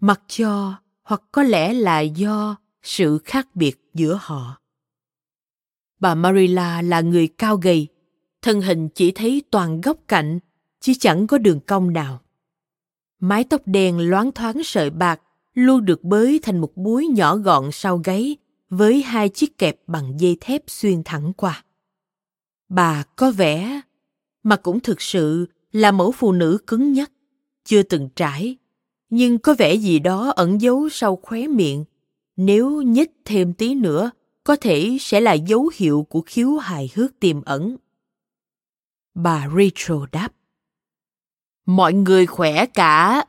Mặc 0.00 0.20
cho, 0.28 0.74
hoặc 1.02 1.22
có 1.32 1.42
lẽ 1.42 1.72
là 1.72 2.00
do 2.00 2.56
sự 2.82 3.18
khác 3.24 3.48
biệt 3.54 3.90
giữa 3.94 4.18
họ. 4.22 4.60
Bà 6.00 6.14
Marilla 6.14 6.82
là 6.82 7.00
người 7.00 7.28
cao 7.28 7.56
gầy, 7.56 7.88
thân 8.42 8.60
hình 8.60 8.88
chỉ 8.88 9.10
thấy 9.10 9.42
toàn 9.50 9.80
góc 9.80 9.96
cạnh, 10.08 10.38
chứ 10.80 10.92
chẳng 11.00 11.26
có 11.26 11.38
đường 11.38 11.60
cong 11.60 11.92
nào. 11.92 12.20
Mái 13.20 13.44
tóc 13.44 13.62
đen 13.66 13.98
loáng 14.10 14.32
thoáng 14.32 14.62
sợi 14.64 14.90
bạc 14.90 15.20
luôn 15.54 15.84
được 15.84 16.04
bới 16.04 16.40
thành 16.42 16.60
một 16.60 16.76
búi 16.76 17.06
nhỏ 17.06 17.36
gọn 17.36 17.68
sau 17.72 17.98
gáy 17.98 18.36
với 18.70 19.02
hai 19.02 19.28
chiếc 19.28 19.58
kẹp 19.58 19.76
bằng 19.86 20.20
dây 20.20 20.36
thép 20.40 20.62
xuyên 20.66 21.02
thẳng 21.04 21.32
qua. 21.32 21.64
Bà 22.68 23.04
có 23.16 23.30
vẻ, 23.30 23.80
mà 24.42 24.56
cũng 24.56 24.80
thực 24.80 25.00
sự 25.00 25.46
là 25.72 25.92
mẫu 25.92 26.12
phụ 26.12 26.32
nữ 26.32 26.58
cứng 26.66 26.92
nhắc, 26.92 27.12
chưa 27.64 27.82
từng 27.82 28.08
trải, 28.16 28.56
nhưng 29.10 29.38
có 29.38 29.54
vẻ 29.58 29.74
gì 29.74 29.98
đó 29.98 30.32
ẩn 30.36 30.60
giấu 30.60 30.88
sau 30.88 31.16
khóe 31.16 31.46
miệng. 31.46 31.84
Nếu 32.36 32.82
nhích 32.82 33.10
thêm 33.24 33.54
tí 33.54 33.74
nữa, 33.74 34.10
có 34.44 34.56
thể 34.56 34.96
sẽ 35.00 35.20
là 35.20 35.32
dấu 35.32 35.70
hiệu 35.74 36.06
của 36.08 36.22
khiếu 36.26 36.56
hài 36.56 36.90
hước 36.94 37.20
tiềm 37.20 37.42
ẩn. 37.42 37.76
Bà 39.14 39.48
Rachel 39.48 39.98
đáp. 40.12 40.28
Mọi 41.66 41.92
người 41.92 42.26
khỏe 42.26 42.66
cả, 42.66 43.24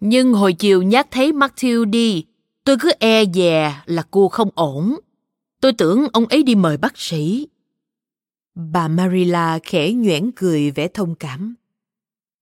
nhưng 0.00 0.32
hồi 0.32 0.52
chiều 0.52 0.82
nhắc 0.82 1.08
thấy 1.10 1.32
Matthew 1.32 1.84
đi, 1.84 2.24
tôi 2.64 2.76
cứ 2.80 2.90
e 2.98 3.24
dè 3.34 3.82
là 3.86 4.02
cô 4.10 4.28
không 4.28 4.50
ổn. 4.54 4.96
Tôi 5.60 5.72
tưởng 5.72 6.06
ông 6.12 6.26
ấy 6.26 6.42
đi 6.42 6.54
mời 6.54 6.76
bác 6.76 6.98
sĩ. 6.98 7.48
Bà 8.54 8.88
Marilla 8.88 9.58
khẽ 9.62 9.92
nhoẻn 9.92 10.30
cười 10.36 10.70
vẻ 10.70 10.88
thông 10.88 11.14
cảm. 11.14 11.54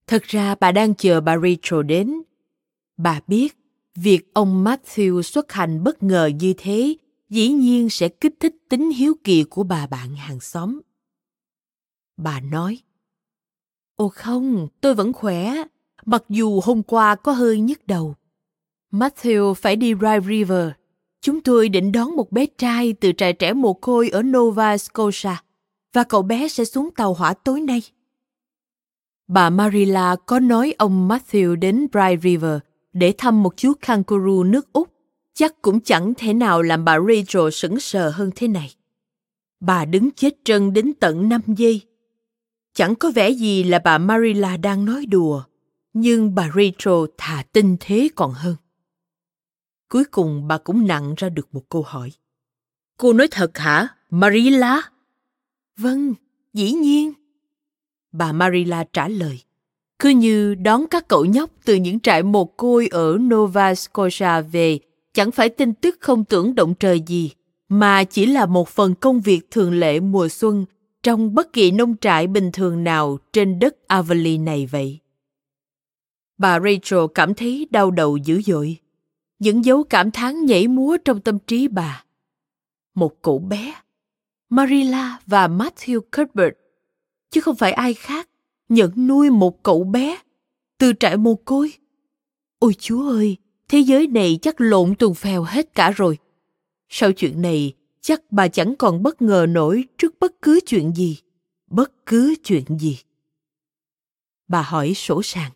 Thật 0.07 0.23
ra 0.23 0.55
bà 0.55 0.71
đang 0.71 0.95
chờ 0.95 1.21
bà 1.21 1.37
Rachel 1.37 1.83
đến. 1.85 2.21
Bà 2.97 3.21
biết 3.27 3.57
việc 3.95 4.33
ông 4.33 4.63
Matthew 4.63 5.21
xuất 5.21 5.51
hành 5.51 5.83
bất 5.83 6.03
ngờ 6.03 6.31
như 6.39 6.53
thế 6.57 6.95
dĩ 7.29 7.49
nhiên 7.49 7.89
sẽ 7.89 8.09
kích 8.09 8.35
thích 8.39 8.55
tính 8.69 8.91
hiếu 8.91 9.15
kỳ 9.23 9.43
của 9.43 9.63
bà 9.63 9.87
bạn 9.87 10.15
hàng 10.15 10.39
xóm. 10.39 10.81
Bà 12.17 12.39
nói, 12.39 12.79
Ồ 13.95 14.09
không, 14.09 14.67
tôi 14.81 14.95
vẫn 14.95 15.13
khỏe, 15.13 15.53
mặc 16.05 16.23
dù 16.29 16.61
hôm 16.63 16.83
qua 16.83 17.15
có 17.15 17.31
hơi 17.31 17.59
nhức 17.59 17.87
đầu. 17.87 18.15
Matthew 18.91 19.53
phải 19.53 19.75
đi 19.75 19.93
Rye 20.01 20.19
River. 20.27 20.69
Chúng 21.21 21.41
tôi 21.41 21.69
định 21.69 21.91
đón 21.91 22.15
một 22.15 22.31
bé 22.31 22.45
trai 22.57 22.93
từ 22.93 23.11
trại 23.17 23.33
trẻ 23.33 23.53
mồ 23.53 23.73
côi 23.73 24.09
ở 24.09 24.21
Nova 24.21 24.77
Scotia 24.77 25.35
và 25.93 26.03
cậu 26.03 26.21
bé 26.21 26.47
sẽ 26.47 26.65
xuống 26.65 26.89
tàu 26.95 27.13
hỏa 27.13 27.33
tối 27.33 27.61
nay. 27.61 27.81
Bà 29.27 29.49
Marilla 29.49 30.15
có 30.25 30.39
nói 30.39 30.73
ông 30.77 31.09
Matthew 31.09 31.55
đến 31.55 31.87
Rye 31.93 32.17
River 32.23 32.59
để 32.93 33.13
thăm 33.17 33.43
một 33.43 33.57
chú 33.57 33.73
kangaroo 33.81 34.43
nước 34.45 34.73
Úc, 34.73 34.89
chắc 35.33 35.61
cũng 35.61 35.79
chẳng 35.79 36.13
thể 36.17 36.33
nào 36.33 36.61
làm 36.61 36.85
bà 36.85 36.99
Rachel 36.99 37.49
sững 37.51 37.79
sờ 37.79 38.09
hơn 38.09 38.31
thế 38.35 38.47
này. 38.47 38.73
Bà 39.59 39.85
đứng 39.85 40.11
chết 40.11 40.35
trân 40.43 40.73
đến 40.73 40.93
tận 40.99 41.29
5 41.29 41.41
giây. 41.47 41.81
Chẳng 42.73 42.95
có 42.95 43.11
vẻ 43.15 43.29
gì 43.29 43.63
là 43.63 43.79
bà 43.83 43.97
Marilla 43.97 44.57
đang 44.57 44.85
nói 44.85 45.05
đùa, 45.05 45.43
nhưng 45.93 46.35
bà 46.35 46.47
Rachel 46.55 47.05
thà 47.17 47.43
tin 47.53 47.75
thế 47.79 48.09
còn 48.15 48.31
hơn. 48.31 48.55
Cuối 49.89 50.03
cùng 50.11 50.47
bà 50.47 50.57
cũng 50.57 50.87
nặng 50.87 51.13
ra 51.17 51.29
được 51.29 51.47
một 51.51 51.69
câu 51.69 51.81
hỏi. 51.81 52.11
Cô 52.97 53.13
nói 53.13 53.27
thật 53.31 53.57
hả, 53.57 53.87
Marilla? 54.09 54.81
Vâng, 55.77 56.13
dĩ 56.53 56.71
nhiên. 56.71 57.13
Bà 58.11 58.31
Marilla 58.31 58.83
trả 58.93 59.07
lời. 59.07 59.39
Cứ 59.99 60.09
như 60.09 60.55
đón 60.55 60.87
các 60.87 61.07
cậu 61.07 61.25
nhóc 61.25 61.49
từ 61.65 61.75
những 61.75 61.99
trại 61.99 62.23
mồ 62.23 62.45
côi 62.45 62.87
ở 62.87 63.17
Nova 63.21 63.75
Scotia 63.75 64.41
về, 64.51 64.79
chẳng 65.13 65.31
phải 65.31 65.49
tin 65.49 65.73
tức 65.73 65.97
không 65.99 66.25
tưởng 66.25 66.55
động 66.55 66.73
trời 66.79 67.01
gì, 67.07 67.31
mà 67.69 68.03
chỉ 68.03 68.25
là 68.25 68.45
một 68.45 68.69
phần 68.69 68.95
công 68.95 69.21
việc 69.21 69.51
thường 69.51 69.79
lệ 69.79 69.99
mùa 69.99 70.27
xuân 70.27 70.65
trong 71.03 71.35
bất 71.35 71.53
kỳ 71.53 71.71
nông 71.71 71.95
trại 72.01 72.27
bình 72.27 72.51
thường 72.53 72.83
nào 72.83 73.17
trên 73.33 73.59
đất 73.59 73.87
Avali 73.87 74.37
này 74.37 74.65
vậy. 74.71 74.99
Bà 76.37 76.59
Rachel 76.59 76.99
cảm 77.15 77.33
thấy 77.33 77.67
đau 77.71 77.91
đầu 77.91 78.17
dữ 78.17 78.41
dội. 78.41 78.77
Những 79.39 79.65
dấu 79.65 79.83
cảm 79.83 80.11
thán 80.11 80.45
nhảy 80.45 80.67
múa 80.67 80.97
trong 81.05 81.21
tâm 81.21 81.39
trí 81.47 81.67
bà. 81.67 82.03
Một 82.95 83.21
cậu 83.21 83.39
bé 83.39 83.73
Marilla 84.49 85.19
và 85.25 85.47
Matthew 85.47 85.99
Cuthbert, 85.99 86.53
chứ 87.29 87.41
không 87.41 87.55
phải 87.55 87.71
ai 87.71 87.93
khác, 87.93 88.29
nhận 88.69 88.91
nuôi 89.07 89.29
một 89.29 89.63
cậu 89.63 89.83
bé 89.83 90.17
từ 90.77 90.93
trại 90.99 91.17
mồ 91.17 91.35
côi. 91.35 91.73
Ôi 92.59 92.75
chúa 92.79 93.09
ơi, 93.09 93.37
thế 93.67 93.79
giới 93.79 94.07
này 94.07 94.39
chắc 94.41 94.61
lộn 94.61 94.95
tuần 94.95 95.13
phèo 95.13 95.43
hết 95.43 95.75
cả 95.75 95.91
rồi. 95.91 96.17
Sau 96.89 97.11
chuyện 97.11 97.41
này, 97.41 97.73
chắc 98.01 98.31
bà 98.31 98.47
chẳng 98.47 98.75
còn 98.75 99.03
bất 99.03 99.21
ngờ 99.21 99.45
nổi 99.49 99.85
trước 99.97 100.19
bất 100.19 100.41
cứ 100.41 100.59
chuyện 100.65 100.95
gì 100.95 101.17
bất 101.67 102.05
cứ 102.05 102.35
chuyện 102.43 102.63
gì 102.79 102.99
bà 104.47 104.61
hỏi 104.61 104.93
sổ 104.93 105.21
sàng 105.23 105.51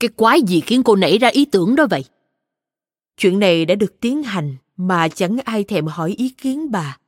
cái 0.00 0.08
quái 0.08 0.40
gì 0.42 0.60
khiến 0.60 0.82
cô 0.82 0.96
nảy 0.96 1.18
ra 1.18 1.28
ý 1.28 1.44
tưởng 1.44 1.76
đó 1.76 1.86
vậy 1.90 2.04
chuyện 3.20 3.38
này 3.38 3.64
đã 3.64 3.74
được 3.74 4.00
tiến 4.00 4.22
hành 4.22 4.56
mà 4.76 5.08
chẳng 5.08 5.36
ai 5.44 5.64
thèm 5.64 5.86
hỏi 5.86 6.14
ý 6.16 6.28
kiến 6.28 6.70
bà, 6.70 6.98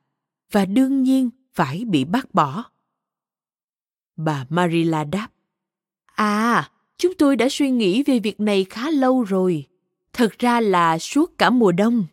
và 0.51 0.65
đương 0.65 1.03
nhiên 1.03 1.31
phải 1.55 1.85
bị 1.85 2.05
bác 2.05 2.35
bỏ. 2.35 2.65
Bà 4.17 4.47
marilla 4.49 5.05
đáp 5.05 5.29
à 6.15 6.71
chúng 6.99 7.15
tôi 7.15 7.37
đã 7.37 7.49
suy 7.51 7.71
nghĩ 7.71 8.03
về 8.03 8.19
việc 8.19 8.41
này 8.41 8.67
khá 8.71 8.91
lâu 8.91 9.23
rồi. 9.23 9.67
Thật 10.13 10.39
ra 10.39 10.61
là 10.61 10.99
suốt 10.99 11.39
cả 11.39 11.51
mùa 11.51 11.73
đông. 11.73 12.05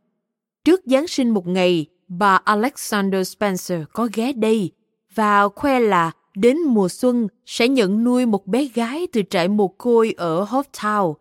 Trước 0.65 0.81
giáng 0.85 1.07
sinh 1.07 1.29
một 1.29 1.47
ngày, 1.47 1.85
bà 2.07 2.35
alexander 2.35 3.27
spencer 3.27 3.81
có 3.93 4.09
ghé 4.13 4.33
đây 4.33 4.71
và 5.15 5.47
khoe 5.47 5.79
là 5.79 6.11
đến 6.35 6.57
mùa 6.57 6.89
xuân 6.89 7.27
sẽ 7.45 7.67
nhận 7.67 8.03
nuôi 8.03 8.25
một 8.25 8.47
bé 8.47 8.65
gái 8.65 9.07
từ 9.11 9.21
trại 9.29 9.47
mồ 9.47 9.67
côi 9.67 10.13
ở 10.17 10.43
Hoptown. 10.43 11.13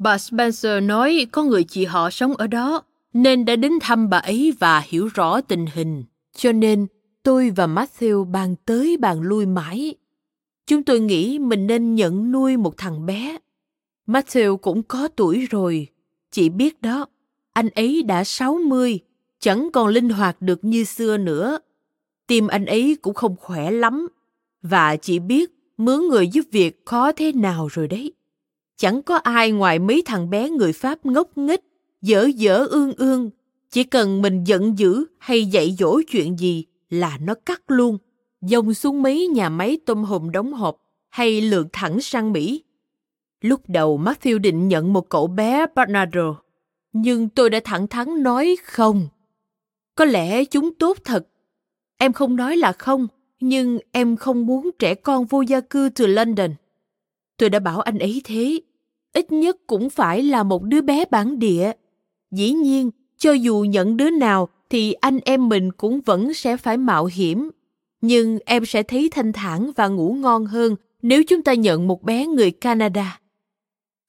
Bà 0.00 0.18
Spencer 0.18 0.82
nói 0.82 1.26
có 1.32 1.42
người 1.42 1.64
chị 1.64 1.84
họ 1.84 2.10
sống 2.10 2.36
ở 2.36 2.46
đó, 2.46 2.82
nên 3.12 3.44
đã 3.44 3.56
đến 3.56 3.72
thăm 3.80 4.10
bà 4.10 4.18
ấy 4.18 4.54
và 4.58 4.82
hiểu 4.86 5.08
rõ 5.14 5.40
tình 5.40 5.66
hình. 5.74 6.04
Cho 6.36 6.52
nên 6.52 6.86
tôi 7.22 7.50
và 7.50 7.66
Matthew 7.66 8.24
bàn 8.24 8.54
tới 8.64 8.96
bàn 8.96 9.20
lui 9.20 9.46
mãi. 9.46 9.94
Chúng 10.66 10.82
tôi 10.82 11.00
nghĩ 11.00 11.38
mình 11.38 11.66
nên 11.66 11.94
nhận 11.94 12.32
nuôi 12.32 12.56
một 12.56 12.76
thằng 12.76 13.06
bé. 13.06 13.38
Matthew 14.06 14.56
cũng 14.56 14.82
có 14.82 15.08
tuổi 15.08 15.46
rồi. 15.50 15.86
Chị 16.30 16.48
biết 16.48 16.82
đó, 16.82 17.06
anh 17.52 17.68
ấy 17.68 18.02
đã 18.02 18.24
60, 18.24 19.00
chẳng 19.40 19.68
còn 19.72 19.88
linh 19.88 20.08
hoạt 20.08 20.42
được 20.42 20.64
như 20.64 20.84
xưa 20.84 21.16
nữa. 21.16 21.58
Tim 22.26 22.46
anh 22.46 22.66
ấy 22.66 22.96
cũng 23.02 23.14
không 23.14 23.36
khỏe 23.36 23.70
lắm 23.70 24.08
và 24.62 24.96
chị 24.96 25.18
biết 25.18 25.50
mướn 25.76 26.00
người 26.08 26.28
giúp 26.28 26.42
việc 26.50 26.82
khó 26.84 27.12
thế 27.12 27.32
nào 27.32 27.68
rồi 27.72 27.88
đấy. 27.88 28.12
Chẳng 28.80 29.02
có 29.02 29.16
ai 29.16 29.52
ngoài 29.52 29.78
mấy 29.78 30.02
thằng 30.06 30.30
bé 30.30 30.50
người 30.50 30.72
Pháp 30.72 31.06
ngốc 31.06 31.38
nghếch, 31.38 31.60
dở 32.02 32.28
dở 32.36 32.66
ương 32.70 32.92
ương. 32.92 33.30
Chỉ 33.70 33.84
cần 33.84 34.22
mình 34.22 34.44
giận 34.44 34.78
dữ 34.78 35.04
hay 35.18 35.44
dạy 35.44 35.76
dỗ 35.78 36.00
chuyện 36.10 36.38
gì 36.38 36.64
là 36.90 37.18
nó 37.22 37.34
cắt 37.46 37.62
luôn. 37.66 37.98
Dông 38.40 38.74
xuống 38.74 39.02
mấy 39.02 39.26
nhà 39.26 39.48
máy 39.48 39.78
tôm 39.86 40.04
hùm 40.04 40.30
đóng 40.30 40.52
hộp 40.52 40.76
hay 41.08 41.40
lượn 41.40 41.68
thẳng 41.72 42.00
sang 42.00 42.32
Mỹ. 42.32 42.64
Lúc 43.40 43.60
đầu 43.68 43.98
Matthew 43.98 44.38
định 44.38 44.68
nhận 44.68 44.92
một 44.92 45.08
cậu 45.08 45.26
bé 45.26 45.66
Bernardo, 45.74 46.42
nhưng 46.92 47.28
tôi 47.28 47.50
đã 47.50 47.60
thẳng 47.64 47.86
thắn 47.86 48.22
nói 48.22 48.56
không. 48.64 49.08
Có 49.94 50.04
lẽ 50.04 50.44
chúng 50.44 50.74
tốt 50.74 50.98
thật. 51.04 51.28
Em 51.98 52.12
không 52.12 52.36
nói 52.36 52.56
là 52.56 52.72
không, 52.72 53.06
nhưng 53.40 53.78
em 53.92 54.16
không 54.16 54.46
muốn 54.46 54.70
trẻ 54.78 54.94
con 54.94 55.26
vô 55.26 55.40
gia 55.40 55.60
cư 55.60 55.90
từ 55.94 56.06
London. 56.06 56.50
Tôi 57.36 57.50
đã 57.50 57.58
bảo 57.58 57.80
anh 57.80 57.98
ấy 57.98 58.20
thế. 58.24 58.60
Ít 59.12 59.32
nhất 59.32 59.56
cũng 59.66 59.90
phải 59.90 60.22
là 60.22 60.42
một 60.42 60.62
đứa 60.62 60.80
bé 60.80 61.04
bản 61.10 61.38
địa. 61.38 61.72
Dĩ 62.30 62.52
nhiên, 62.52 62.90
cho 63.18 63.32
dù 63.32 63.60
nhận 63.60 63.96
đứa 63.96 64.10
nào 64.10 64.48
thì 64.70 64.92
anh 64.92 65.18
em 65.24 65.48
mình 65.48 65.72
cũng 65.72 66.00
vẫn 66.00 66.34
sẽ 66.34 66.56
phải 66.56 66.76
mạo 66.76 67.04
hiểm. 67.12 67.50
Nhưng 68.00 68.38
em 68.44 68.64
sẽ 68.64 68.82
thấy 68.82 69.08
thanh 69.10 69.32
thản 69.32 69.70
và 69.76 69.88
ngủ 69.88 70.12
ngon 70.12 70.46
hơn 70.46 70.76
nếu 71.02 71.22
chúng 71.28 71.42
ta 71.42 71.54
nhận 71.54 71.88
một 71.88 72.02
bé 72.02 72.26
người 72.26 72.50
Canada. 72.50 73.20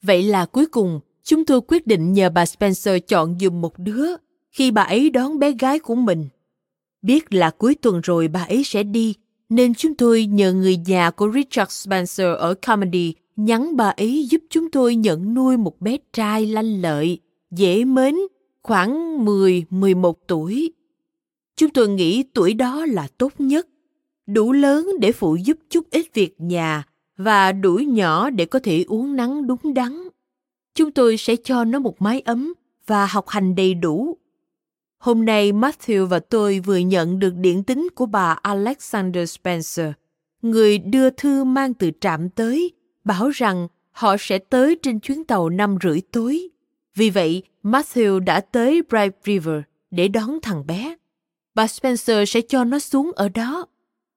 Vậy 0.01 0.23
là 0.23 0.45
cuối 0.45 0.65
cùng, 0.65 0.99
chúng 1.23 1.45
tôi 1.45 1.61
quyết 1.61 1.87
định 1.87 2.13
nhờ 2.13 2.29
bà 2.29 2.45
Spencer 2.45 2.97
chọn 3.07 3.37
dùm 3.39 3.61
một 3.61 3.79
đứa 3.79 4.05
khi 4.51 4.71
bà 4.71 4.81
ấy 4.81 5.09
đón 5.09 5.39
bé 5.39 5.51
gái 5.51 5.79
của 5.79 5.95
mình. 5.95 6.27
Biết 7.01 7.33
là 7.33 7.49
cuối 7.49 7.75
tuần 7.75 8.01
rồi 8.01 8.27
bà 8.27 8.43
ấy 8.43 8.63
sẽ 8.63 8.83
đi, 8.83 9.15
nên 9.49 9.73
chúng 9.73 9.95
tôi 9.95 10.25
nhờ 10.25 10.53
người 10.53 10.77
nhà 10.77 11.11
của 11.11 11.31
Richard 11.31 11.71
Spencer 11.71 12.27
ở 12.37 12.53
Comedy 12.53 13.13
nhắn 13.35 13.75
bà 13.77 13.89
ấy 13.89 14.27
giúp 14.29 14.41
chúng 14.49 14.71
tôi 14.71 14.95
nhận 14.95 15.33
nuôi 15.33 15.57
một 15.57 15.81
bé 15.81 15.97
trai 16.13 16.45
lanh 16.45 16.81
lợi, 16.81 17.19
dễ 17.51 17.85
mến, 17.85 18.15
khoảng 18.63 19.25
10-11 19.25 20.13
tuổi. 20.27 20.73
Chúng 21.55 21.69
tôi 21.69 21.89
nghĩ 21.89 22.23
tuổi 22.23 22.53
đó 22.53 22.85
là 22.85 23.07
tốt 23.17 23.33
nhất, 23.39 23.67
đủ 24.27 24.51
lớn 24.51 24.89
để 24.99 25.11
phụ 25.11 25.35
giúp 25.35 25.57
chút 25.69 25.85
ít 25.91 26.05
việc 26.13 26.35
nhà 26.37 26.83
và 27.17 27.51
đủ 27.51 27.75
nhỏ 27.75 28.29
để 28.29 28.45
có 28.45 28.59
thể 28.59 28.85
uống 28.87 29.15
nắng 29.15 29.47
đúng 29.47 29.73
đắn. 29.73 30.07
Chúng 30.75 30.91
tôi 30.91 31.17
sẽ 31.17 31.35
cho 31.35 31.63
nó 31.63 31.79
một 31.79 32.01
mái 32.01 32.21
ấm 32.21 32.53
và 32.87 33.05
học 33.05 33.27
hành 33.27 33.55
đầy 33.55 33.73
đủ 33.73 34.17
Hôm 35.01 35.25
nay 35.25 35.51
Matthew 35.51 36.05
và 36.05 36.19
tôi 36.19 36.59
vừa 36.59 36.77
nhận 36.77 37.19
được 37.19 37.33
điện 37.35 37.63
tín 37.63 37.87
của 37.95 38.05
bà 38.05 38.37
Alexander 38.41 39.29
Spencer, 39.29 39.91
người 40.41 40.77
đưa 40.77 41.09
thư 41.09 41.43
mang 41.43 41.73
từ 41.73 41.91
trạm 42.01 42.29
tới, 42.29 42.71
bảo 43.03 43.29
rằng 43.29 43.67
họ 43.91 44.15
sẽ 44.19 44.37
tới 44.39 44.77
trên 44.81 44.99
chuyến 44.99 45.23
tàu 45.23 45.49
năm 45.49 45.77
rưỡi 45.83 46.01
tối. 46.11 46.49
Vì 46.95 47.09
vậy, 47.09 47.43
Matthew 47.63 48.19
đã 48.19 48.39
tới 48.39 48.81
Bright 48.89 49.15
River 49.25 49.61
để 49.91 50.07
đón 50.07 50.39
thằng 50.41 50.67
bé. 50.67 50.95
Bà 51.55 51.67
Spencer 51.67 52.29
sẽ 52.29 52.41
cho 52.41 52.63
nó 52.63 52.79
xuống 52.79 53.11
ở 53.15 53.29
đó. 53.29 53.65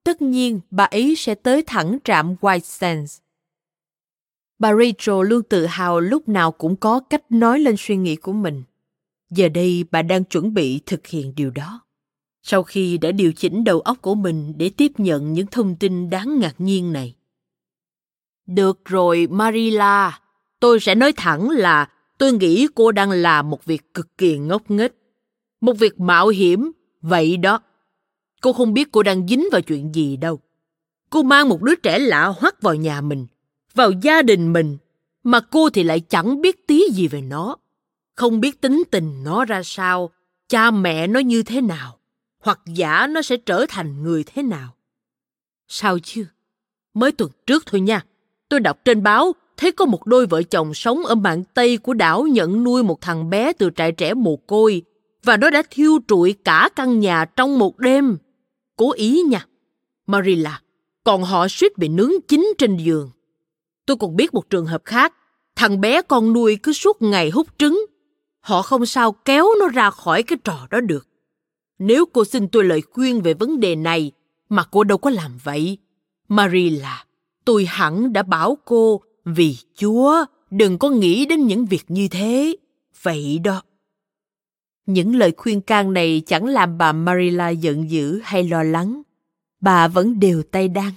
Tất 0.03 0.21
nhiên, 0.21 0.59
bà 0.71 0.83
ấy 0.83 1.15
sẽ 1.17 1.35
tới 1.35 1.63
thẳng 1.67 1.97
trạm 2.03 2.35
White 2.41 2.59
Sands. 2.59 3.19
Bà 4.59 4.71
Rachel 4.75 5.29
luôn 5.29 5.43
tự 5.43 5.65
hào 5.65 5.99
lúc 5.99 6.29
nào 6.29 6.51
cũng 6.51 6.75
có 6.75 6.99
cách 6.99 7.31
nói 7.31 7.59
lên 7.59 7.75
suy 7.77 7.95
nghĩ 7.95 8.15
của 8.15 8.33
mình. 8.33 8.63
Giờ 9.29 9.49
đây 9.49 9.85
bà 9.91 10.01
đang 10.01 10.23
chuẩn 10.23 10.53
bị 10.53 10.79
thực 10.85 11.07
hiện 11.07 11.33
điều 11.35 11.51
đó. 11.51 11.81
Sau 12.43 12.63
khi 12.63 12.97
đã 12.97 13.11
điều 13.11 13.33
chỉnh 13.33 13.63
đầu 13.63 13.79
óc 13.79 13.97
của 14.01 14.15
mình 14.15 14.53
để 14.57 14.69
tiếp 14.69 14.91
nhận 14.97 15.33
những 15.33 15.47
thông 15.47 15.75
tin 15.75 16.09
đáng 16.09 16.39
ngạc 16.39 16.55
nhiên 16.57 16.93
này. 16.93 17.14
Được 18.47 18.85
rồi, 18.85 19.27
Marila, 19.31 20.19
tôi 20.59 20.79
sẽ 20.79 20.95
nói 20.95 21.13
thẳng 21.17 21.49
là 21.49 21.89
tôi 22.17 22.33
nghĩ 22.33 22.67
cô 22.75 22.91
đang 22.91 23.11
làm 23.11 23.49
một 23.49 23.65
việc 23.65 23.93
cực 23.93 24.17
kỳ 24.17 24.37
ngốc 24.37 24.71
nghếch. 24.71 24.93
Một 25.61 25.73
việc 25.73 25.99
mạo 25.99 26.27
hiểm, 26.27 26.71
vậy 27.01 27.37
đó. 27.37 27.59
Cô 28.41 28.53
không 28.53 28.73
biết 28.73 28.91
cô 28.91 29.03
đang 29.03 29.27
dính 29.27 29.47
vào 29.51 29.61
chuyện 29.61 29.95
gì 29.95 30.17
đâu. 30.17 30.39
Cô 31.09 31.23
mang 31.23 31.49
một 31.49 31.61
đứa 31.61 31.75
trẻ 31.75 31.99
lạ 31.99 32.25
hoắc 32.25 32.61
vào 32.61 32.75
nhà 32.75 33.01
mình, 33.01 33.27
vào 33.73 33.91
gia 33.91 34.21
đình 34.21 34.53
mình, 34.53 34.77
mà 35.23 35.39
cô 35.39 35.69
thì 35.69 35.83
lại 35.83 35.99
chẳng 35.99 36.41
biết 36.41 36.67
tí 36.67 36.83
gì 36.91 37.07
về 37.07 37.21
nó 37.21 37.57
không 38.15 38.39
biết 38.39 38.61
tính 38.61 38.83
tình 38.91 39.23
nó 39.23 39.45
ra 39.45 39.61
sao, 39.63 40.09
cha 40.49 40.71
mẹ 40.71 41.07
nó 41.07 41.19
như 41.19 41.43
thế 41.43 41.61
nào, 41.61 41.99
hoặc 42.39 42.59
giả 42.65 43.07
nó 43.07 43.21
sẽ 43.21 43.37
trở 43.37 43.65
thành 43.69 44.03
người 44.03 44.23
thế 44.23 44.43
nào. 44.43 44.75
Sao 45.67 45.99
chứ? 45.99 46.25
Mới 46.93 47.11
tuần 47.11 47.31
trước 47.47 47.63
thôi 47.65 47.81
nha, 47.81 48.05
tôi 48.49 48.59
đọc 48.59 48.77
trên 48.85 49.03
báo 49.03 49.33
thấy 49.57 49.71
có 49.71 49.85
một 49.85 50.05
đôi 50.05 50.25
vợ 50.25 50.43
chồng 50.43 50.73
sống 50.73 51.05
ở 51.05 51.15
mạng 51.15 51.43
Tây 51.53 51.77
của 51.77 51.93
đảo 51.93 52.23
nhận 52.23 52.63
nuôi 52.63 52.83
một 52.83 53.01
thằng 53.01 53.29
bé 53.29 53.53
từ 53.53 53.69
trại 53.75 53.91
trẻ 53.91 54.13
mồ 54.13 54.35
côi 54.35 54.81
và 55.23 55.37
nó 55.37 55.49
đã 55.49 55.63
thiêu 55.69 55.99
trụi 56.07 56.35
cả 56.43 56.69
căn 56.75 56.99
nhà 56.99 57.25
trong 57.25 57.59
một 57.59 57.79
đêm. 57.79 58.17
Cố 58.77 58.93
ý 58.93 59.21
nha. 59.21 59.45
Marilla, 60.07 60.61
còn 61.03 61.23
họ 61.23 61.47
suýt 61.47 61.77
bị 61.77 61.87
nướng 61.87 62.11
chín 62.27 62.53
trên 62.57 62.77
giường. 62.77 63.09
Tôi 63.85 63.97
còn 63.97 64.15
biết 64.15 64.33
một 64.33 64.49
trường 64.49 64.65
hợp 64.65 64.81
khác, 64.85 65.13
thằng 65.55 65.81
bé 65.81 66.01
con 66.01 66.33
nuôi 66.33 66.57
cứ 66.63 66.73
suốt 66.73 67.01
ngày 67.01 67.29
hút 67.29 67.47
trứng 67.57 67.85
họ 68.45 68.61
không 68.61 68.85
sao 68.85 69.11
kéo 69.11 69.47
nó 69.59 69.67
ra 69.67 69.89
khỏi 69.89 70.23
cái 70.23 70.37
trò 70.43 70.67
đó 70.69 70.79
được. 70.79 71.07
Nếu 71.79 72.05
cô 72.05 72.25
xin 72.25 72.47
tôi 72.47 72.63
lời 72.63 72.81
khuyên 72.81 73.21
về 73.21 73.33
vấn 73.33 73.59
đề 73.59 73.75
này, 73.75 74.11
mà 74.49 74.63
cô 74.63 74.83
đâu 74.83 74.97
có 74.97 75.09
làm 75.09 75.37
vậy. 75.43 75.77
Marilla, 76.27 77.05
tôi 77.45 77.65
hẳn 77.65 78.13
đã 78.13 78.23
bảo 78.23 78.57
cô, 78.65 79.01
vì 79.25 79.55
Chúa, 79.75 80.25
đừng 80.51 80.77
có 80.77 80.89
nghĩ 80.89 81.25
đến 81.25 81.47
những 81.47 81.65
việc 81.65 81.83
như 81.87 82.07
thế. 82.07 82.55
Vậy 83.01 83.39
đó. 83.43 83.61
Những 84.85 85.15
lời 85.15 85.33
khuyên 85.37 85.61
can 85.61 85.93
này 85.93 86.21
chẳng 86.25 86.45
làm 86.45 86.77
bà 86.77 86.91
Marilla 86.91 87.49
giận 87.49 87.89
dữ 87.89 88.19
hay 88.23 88.43
lo 88.43 88.63
lắng. 88.63 89.01
Bà 89.61 89.87
vẫn 89.87 90.19
đều 90.19 90.43
tay 90.43 90.67
đan. 90.67 90.91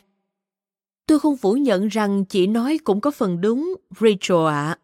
Tôi 1.07 1.21
không 1.21 1.37
phủ 1.37 1.53
nhận 1.53 1.89
rằng 1.89 2.25
chị 2.25 2.47
nói 2.47 2.79
cũng 2.85 3.01
có 3.01 3.11
phần 3.11 3.41
đúng, 3.41 3.75
Rachel 4.01 4.47
ạ. 4.47 4.67
À. 4.67 4.79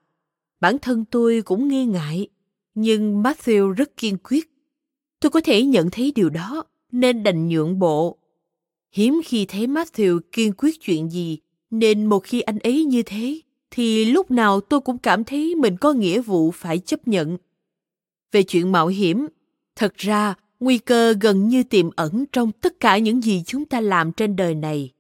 Bản 0.61 0.79
thân 0.79 1.05
tôi 1.05 1.43
cũng 1.45 1.69
nghi 1.69 1.85
ngại 1.85 2.29
nhưng 2.75 3.23
Matthew 3.23 3.71
rất 3.71 3.97
kiên 3.97 4.17
quyết. 4.25 4.51
Tôi 5.21 5.31
có 5.31 5.41
thể 5.41 5.63
nhận 5.63 5.91
thấy 5.91 6.13
điều 6.15 6.31
đó, 6.31 6.65
nên 6.93 7.23
đành 7.23 7.49
nhượng 7.49 7.79
bộ. 7.79 8.19
Hiếm 8.93 9.21
khi 9.25 9.47
thấy 9.47 9.67
Matthew 9.67 10.21
kiên 10.33 10.53
quyết 10.53 10.81
chuyện 10.81 11.11
gì, 11.11 11.39
nên 11.79 12.07
một 12.07 12.25
khi 12.25 12.41
anh 12.41 12.59
ấy 12.59 12.85
như 12.85 13.03
thế, 13.03 13.41
thì 13.71 14.05
lúc 14.05 14.31
nào 14.31 14.61
tôi 14.61 14.81
cũng 14.81 14.99
cảm 14.99 15.25
thấy 15.25 15.55
mình 15.55 15.77
có 15.77 15.93
nghĩa 15.93 16.21
vụ 16.21 16.51
phải 16.51 16.79
chấp 16.79 17.09
nhận. 17.09 17.37
Về 18.33 18.43
chuyện 18.43 18.73
mạo 18.73 18.87
hiểm, 18.87 19.27
thật 19.77 19.95
ra 19.97 20.35
nguy 20.61 20.79
cơ 20.79 21.15
gần 21.21 21.49
như 21.49 21.63
tiềm 21.63 21.91
ẩn 21.97 22.25
trong 22.33 22.53
tất 22.53 22.81
cả 22.81 22.99
những 22.99 23.23
gì 23.23 23.43
chúng 23.47 23.65
ta 23.65 23.81
làm 23.81 24.13
trên 24.13 24.37
đời 24.37 24.55
này. 24.55 24.91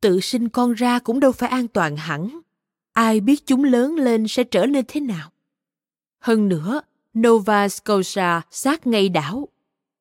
Tự 0.00 0.20
sinh 0.20 0.48
con 0.48 0.72
ra 0.72 0.98
cũng 0.98 1.20
đâu 1.20 1.32
phải 1.32 1.48
an 1.48 1.68
toàn 1.68 1.96
hẳn. 1.96 2.40
Ai 2.92 3.20
biết 3.20 3.46
chúng 3.46 3.64
lớn 3.64 3.94
lên 3.94 4.28
sẽ 4.28 4.44
trở 4.44 4.66
nên 4.66 4.84
thế 4.88 5.00
nào? 5.00 5.30
Hơn 6.18 6.48
nữa, 6.48 6.80
Nova 7.18 7.68
Scotia 7.68 8.40
sát 8.50 8.86
ngay 8.86 9.08
đảo. 9.08 9.48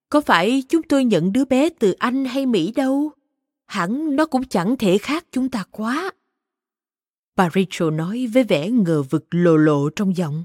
Có 0.09 0.21
phải 0.21 0.63
chúng 0.69 0.83
tôi 0.83 1.05
nhận 1.05 1.33
đứa 1.33 1.45
bé 1.45 1.69
từ 1.69 1.91
Anh 1.91 2.25
hay 2.25 2.45
Mỹ 2.45 2.71
đâu. 2.71 3.11
Hẳn 3.65 4.15
nó 4.15 4.25
cũng 4.25 4.43
chẳng 4.43 4.77
thể 4.77 4.97
khác 4.97 5.25
chúng 5.31 5.49
ta 5.49 5.63
quá. 5.71 6.11
Bà 7.35 7.49
Rachel 7.55 7.91
nói 7.91 8.27
với 8.33 8.43
vẻ 8.43 8.69
ngờ 8.69 9.03
vực 9.09 9.25
lồ 9.31 9.57
lộ 9.57 9.89
trong 9.89 10.17
giọng. 10.17 10.43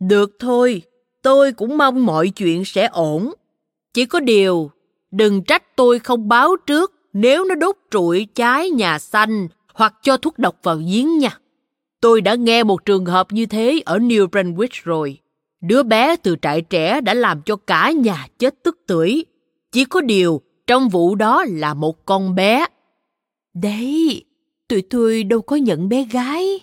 Được 0.00 0.36
thôi, 0.38 0.82
tôi 1.22 1.52
cũng 1.52 1.78
mong 1.78 2.06
mọi 2.06 2.28
chuyện 2.28 2.64
sẽ 2.64 2.86
ổn. 2.86 3.32
Chỉ 3.94 4.04
có 4.04 4.20
điều, 4.20 4.70
đừng 5.10 5.44
trách 5.44 5.76
tôi 5.76 5.98
không 5.98 6.28
báo 6.28 6.56
trước 6.66 6.94
nếu 7.12 7.44
nó 7.44 7.54
đốt 7.54 7.76
trụi 7.90 8.26
trái 8.34 8.70
nhà 8.70 8.98
xanh 8.98 9.48
hoặc 9.74 9.94
cho 10.02 10.16
thuốc 10.16 10.38
độc 10.38 10.56
vào 10.62 10.76
giếng 10.76 11.18
nha. 11.18 11.38
Tôi 12.00 12.20
đã 12.20 12.34
nghe 12.34 12.64
một 12.64 12.84
trường 12.84 13.04
hợp 13.04 13.32
như 13.32 13.46
thế 13.46 13.80
ở 13.84 13.98
New 13.98 14.26
Brunswick 14.26 14.80
rồi. 14.84 15.18
Đứa 15.60 15.82
bé 15.82 16.16
từ 16.16 16.36
trại 16.42 16.62
trẻ 16.62 17.00
đã 17.00 17.14
làm 17.14 17.42
cho 17.42 17.56
cả 17.56 17.90
nhà 17.90 18.26
chết 18.38 18.54
tức 18.62 18.78
tưởi. 18.86 19.24
Chỉ 19.72 19.84
có 19.84 20.00
điều, 20.00 20.40
trong 20.70 20.88
vụ 20.88 21.14
đó 21.14 21.44
là 21.48 21.74
một 21.74 22.06
con 22.06 22.34
bé. 22.34 22.66
Đấy, 23.54 24.24
tụi 24.68 24.82
tôi 24.82 25.24
đâu 25.24 25.40
có 25.40 25.56
nhận 25.56 25.88
bé 25.88 26.04
gái. 26.04 26.60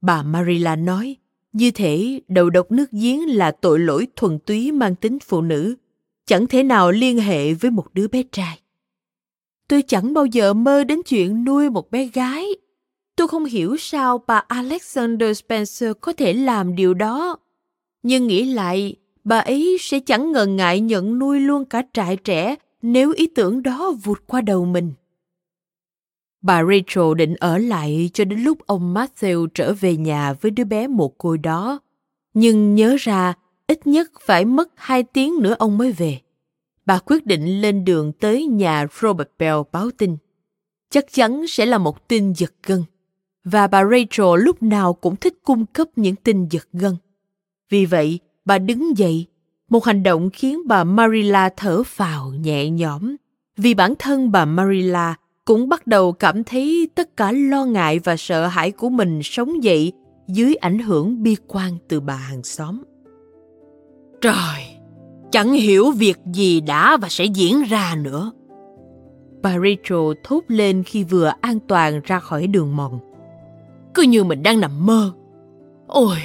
Bà 0.00 0.22
Marilla 0.22 0.76
nói, 0.76 1.16
như 1.52 1.70
thể 1.70 2.20
đầu 2.28 2.50
độc 2.50 2.72
nước 2.72 2.90
giếng 2.92 3.36
là 3.36 3.50
tội 3.50 3.78
lỗi 3.78 4.06
thuần 4.16 4.38
túy 4.38 4.72
mang 4.72 4.94
tính 4.94 5.18
phụ 5.18 5.40
nữ, 5.40 5.74
chẳng 6.26 6.46
thể 6.46 6.62
nào 6.62 6.92
liên 6.92 7.18
hệ 7.18 7.54
với 7.54 7.70
một 7.70 7.86
đứa 7.94 8.08
bé 8.08 8.22
trai. 8.32 8.60
Tôi 9.68 9.82
chẳng 9.82 10.14
bao 10.14 10.26
giờ 10.26 10.54
mơ 10.54 10.84
đến 10.84 11.00
chuyện 11.06 11.44
nuôi 11.44 11.70
một 11.70 11.90
bé 11.90 12.04
gái. 12.06 12.46
Tôi 13.16 13.28
không 13.28 13.44
hiểu 13.44 13.76
sao 13.78 14.24
bà 14.26 14.38
Alexander 14.48 15.38
Spencer 15.38 15.92
có 16.00 16.12
thể 16.12 16.32
làm 16.32 16.74
điều 16.74 16.94
đó. 16.94 17.38
Nhưng 18.02 18.26
nghĩ 18.26 18.44
lại, 18.44 18.96
bà 19.24 19.38
ấy 19.38 19.76
sẽ 19.80 20.00
chẳng 20.00 20.32
ngần 20.32 20.56
ngại 20.56 20.80
nhận 20.80 21.18
nuôi 21.18 21.40
luôn 21.40 21.64
cả 21.64 21.82
trại 21.92 22.16
trẻ 22.16 22.56
nếu 22.82 23.12
ý 23.16 23.26
tưởng 23.26 23.62
đó 23.62 23.92
vụt 24.04 24.18
qua 24.26 24.40
đầu 24.40 24.64
mình. 24.64 24.92
Bà 26.42 26.64
Rachel 26.64 27.14
định 27.16 27.34
ở 27.34 27.58
lại 27.58 28.10
cho 28.12 28.24
đến 28.24 28.40
lúc 28.40 28.58
ông 28.66 28.94
Matthew 28.94 29.46
trở 29.54 29.74
về 29.74 29.96
nhà 29.96 30.32
với 30.32 30.50
đứa 30.50 30.64
bé 30.64 30.86
mồ 30.86 31.08
côi 31.08 31.38
đó. 31.38 31.80
Nhưng 32.34 32.74
nhớ 32.74 32.96
ra, 33.00 33.34
ít 33.66 33.86
nhất 33.86 34.10
phải 34.20 34.44
mất 34.44 34.72
hai 34.76 35.02
tiếng 35.02 35.34
nữa 35.40 35.56
ông 35.58 35.78
mới 35.78 35.92
về. 35.92 36.20
Bà 36.86 36.98
quyết 36.98 37.26
định 37.26 37.60
lên 37.60 37.84
đường 37.84 38.12
tới 38.12 38.46
nhà 38.46 38.86
Robert 39.00 39.28
Bell 39.38 39.56
báo 39.72 39.90
tin. 39.98 40.16
Chắc 40.90 41.12
chắn 41.12 41.46
sẽ 41.48 41.66
là 41.66 41.78
một 41.78 42.08
tin 42.08 42.32
giật 42.32 42.52
gân. 42.62 42.84
Và 43.44 43.66
bà 43.66 43.84
Rachel 43.84 44.44
lúc 44.44 44.62
nào 44.62 44.94
cũng 44.94 45.16
thích 45.16 45.34
cung 45.42 45.66
cấp 45.66 45.88
những 45.96 46.16
tin 46.16 46.48
giật 46.48 46.68
gân. 46.72 46.96
Vì 47.70 47.86
vậy, 47.86 48.20
bà 48.44 48.58
đứng 48.58 48.98
dậy, 48.98 49.26
một 49.72 49.84
hành 49.84 50.02
động 50.02 50.30
khiến 50.30 50.60
bà 50.66 50.84
Marilla 50.84 51.48
thở 51.56 51.82
phào 51.82 52.30
nhẹ 52.30 52.70
nhõm. 52.70 53.16
Vì 53.56 53.74
bản 53.74 53.94
thân 53.98 54.32
bà 54.32 54.44
Marilla 54.44 55.14
cũng 55.44 55.68
bắt 55.68 55.86
đầu 55.86 56.12
cảm 56.12 56.44
thấy 56.44 56.88
tất 56.94 57.16
cả 57.16 57.32
lo 57.32 57.64
ngại 57.64 57.98
và 57.98 58.16
sợ 58.16 58.46
hãi 58.46 58.70
của 58.70 58.88
mình 58.88 59.20
sống 59.22 59.64
dậy 59.64 59.92
dưới 60.28 60.54
ảnh 60.54 60.78
hưởng 60.78 61.22
bi 61.22 61.36
quan 61.48 61.72
từ 61.88 62.00
bà 62.00 62.14
hàng 62.14 62.42
xóm. 62.42 62.82
Trời, 64.20 64.76
chẳng 65.30 65.52
hiểu 65.52 65.90
việc 65.90 66.16
gì 66.34 66.60
đã 66.60 66.96
và 66.96 67.08
sẽ 67.08 67.24
diễn 67.24 67.62
ra 67.62 67.94
nữa. 68.02 68.32
Bà 69.42 69.50
Rachel 69.50 70.12
thốt 70.24 70.40
lên 70.48 70.82
khi 70.82 71.04
vừa 71.04 71.32
an 71.40 71.58
toàn 71.68 72.00
ra 72.04 72.18
khỏi 72.18 72.46
đường 72.46 72.76
mòn. 72.76 72.98
Cứ 73.94 74.02
như 74.02 74.24
mình 74.24 74.42
đang 74.42 74.60
nằm 74.60 74.86
mơ. 74.86 75.12
Ôi, 75.86 76.16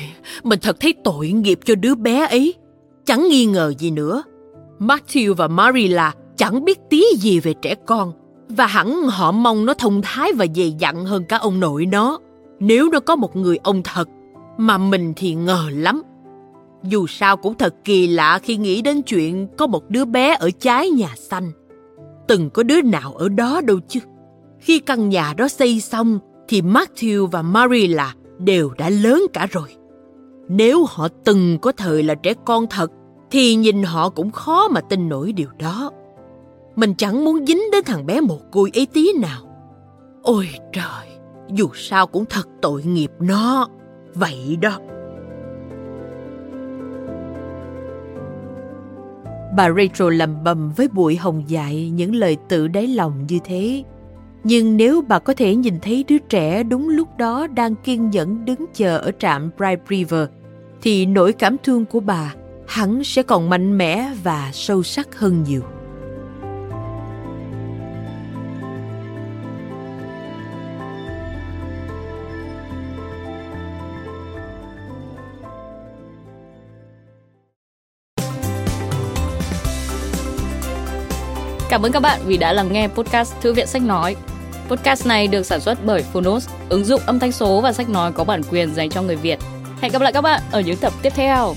mình 0.43 0.59
thật 0.61 0.79
thấy 0.79 0.93
tội 1.03 1.29
nghiệp 1.29 1.59
cho 1.65 1.75
đứa 1.75 1.95
bé 1.95 2.25
ấy. 2.25 2.53
Chẳng 3.07 3.27
nghi 3.29 3.45
ngờ 3.45 3.73
gì 3.77 3.91
nữa. 3.91 4.23
Matthew 4.79 5.33
và 5.33 5.47
Marilla 5.47 6.13
chẳng 6.35 6.65
biết 6.65 6.79
tí 6.89 7.03
gì 7.17 7.39
về 7.39 7.53
trẻ 7.53 7.75
con, 7.85 8.13
và 8.49 8.65
hẳn 8.65 9.01
họ 9.03 9.31
mong 9.31 9.65
nó 9.65 9.73
thông 9.73 10.01
thái 10.01 10.33
và 10.33 10.45
dày 10.55 10.71
dặn 10.79 11.05
hơn 11.05 11.23
cả 11.29 11.37
ông 11.37 11.59
nội 11.59 11.85
nó. 11.85 12.19
Nếu 12.59 12.89
nó 12.91 12.99
có 12.99 13.15
một 13.15 13.35
người 13.35 13.57
ông 13.63 13.81
thật, 13.83 14.09
mà 14.57 14.77
mình 14.77 15.13
thì 15.15 15.33
ngờ 15.35 15.63
lắm. 15.71 16.01
Dù 16.83 17.07
sao 17.07 17.37
cũng 17.37 17.53
thật 17.53 17.75
kỳ 17.83 18.07
lạ 18.07 18.39
khi 18.43 18.57
nghĩ 18.57 18.81
đến 18.81 19.01
chuyện 19.01 19.47
có 19.57 19.67
một 19.67 19.89
đứa 19.89 20.05
bé 20.05 20.35
ở 20.39 20.49
trái 20.59 20.89
nhà 20.89 21.09
xanh. 21.15 21.51
Từng 22.27 22.49
có 22.49 22.63
đứa 22.63 22.81
nào 22.81 23.13
ở 23.13 23.29
đó 23.29 23.61
đâu 23.61 23.79
chứ? 23.87 23.99
Khi 24.59 24.79
căn 24.79 25.09
nhà 25.09 25.33
đó 25.37 25.47
xây 25.47 25.79
xong, 25.79 26.19
thì 26.47 26.61
Matthew 26.61 27.27
và 27.27 27.41
Marilla 27.41 28.13
đều 28.39 28.71
đã 28.77 28.89
lớn 28.89 29.21
cả 29.33 29.47
rồi. 29.51 29.69
Nếu 30.49 30.85
họ 30.89 31.07
từng 31.23 31.57
có 31.61 31.71
thời 31.71 32.03
là 32.03 32.15
trẻ 32.15 32.33
con 32.45 32.67
thật 32.67 32.91
thì 33.31 33.55
nhìn 33.55 33.83
họ 33.83 34.09
cũng 34.09 34.31
khó 34.31 34.67
mà 34.67 34.81
tin 34.81 35.09
nổi 35.09 35.33
điều 35.33 35.49
đó 35.59 35.91
mình 36.77 36.93
chẳng 36.97 37.25
muốn 37.25 37.45
dính 37.45 37.61
đến 37.71 37.83
thằng 37.85 38.05
bé 38.05 38.21
một 38.21 38.51
côi 38.51 38.71
ấy 38.73 38.87
tí 38.93 39.13
nào. 39.13 39.41
Ôi 40.23 40.47
trời, 40.73 41.07
dù 41.51 41.69
sao 41.73 42.07
cũng 42.07 42.25
thật 42.25 42.47
tội 42.61 42.83
nghiệp 42.83 43.11
nó. 43.19 43.67
Vậy 44.13 44.57
đó. 44.61 44.79
Bà 49.55 49.69
Rachel 49.69 50.13
lầm 50.13 50.43
bầm 50.43 50.71
với 50.75 50.87
bụi 50.87 51.15
hồng 51.15 51.43
dại 51.47 51.89
những 51.89 52.15
lời 52.15 52.37
tự 52.49 52.67
đáy 52.67 52.87
lòng 52.87 53.13
như 53.27 53.39
thế. 53.43 53.83
Nhưng 54.43 54.77
nếu 54.77 55.01
bà 55.01 55.19
có 55.19 55.33
thể 55.33 55.55
nhìn 55.55 55.79
thấy 55.81 56.05
đứa 56.07 56.17
trẻ 56.17 56.63
đúng 56.63 56.89
lúc 56.89 57.17
đó 57.17 57.47
đang 57.47 57.75
kiên 57.75 58.09
nhẫn 58.09 58.45
đứng 58.45 58.65
chờ 58.73 58.97
ở 58.97 59.11
trạm 59.19 59.49
Bright 59.57 59.79
River, 59.89 60.27
thì 60.81 61.05
nỗi 61.05 61.33
cảm 61.33 61.55
thương 61.63 61.85
của 61.85 61.99
bà 61.99 62.33
hẳn 62.67 63.03
sẽ 63.03 63.23
còn 63.23 63.49
mạnh 63.49 63.77
mẽ 63.77 64.09
và 64.23 64.51
sâu 64.53 64.83
sắc 64.83 65.19
hơn 65.19 65.43
nhiều. 65.43 65.61
Cảm 81.69 81.85
ơn 81.85 81.91
các 81.91 81.99
bạn 81.99 82.21
vì 82.25 82.37
đã 82.37 82.53
lắng 82.53 82.73
nghe 82.73 82.87
podcast 82.87 83.33
Thư 83.41 83.53
viện 83.53 83.67
Sách 83.67 83.81
Nói. 83.81 84.15
Podcast 84.69 85.07
này 85.07 85.27
được 85.27 85.43
sản 85.43 85.59
xuất 85.59 85.85
bởi 85.85 86.03
Phonos, 86.13 86.49
ứng 86.69 86.85
dụng 86.85 87.01
âm 87.05 87.19
thanh 87.19 87.31
số 87.31 87.61
và 87.61 87.73
sách 87.73 87.89
nói 87.89 88.11
có 88.11 88.23
bản 88.23 88.41
quyền 88.51 88.73
dành 88.73 88.89
cho 88.89 89.01
người 89.01 89.15
Việt. 89.15 89.39
Hẹn 89.81 89.91
gặp 89.91 90.01
lại 90.01 90.13
các 90.13 90.21
bạn 90.21 90.41
ở 90.51 90.61
những 90.61 90.77
tập 90.77 90.93
tiếp 91.01 91.13
theo. 91.15 91.55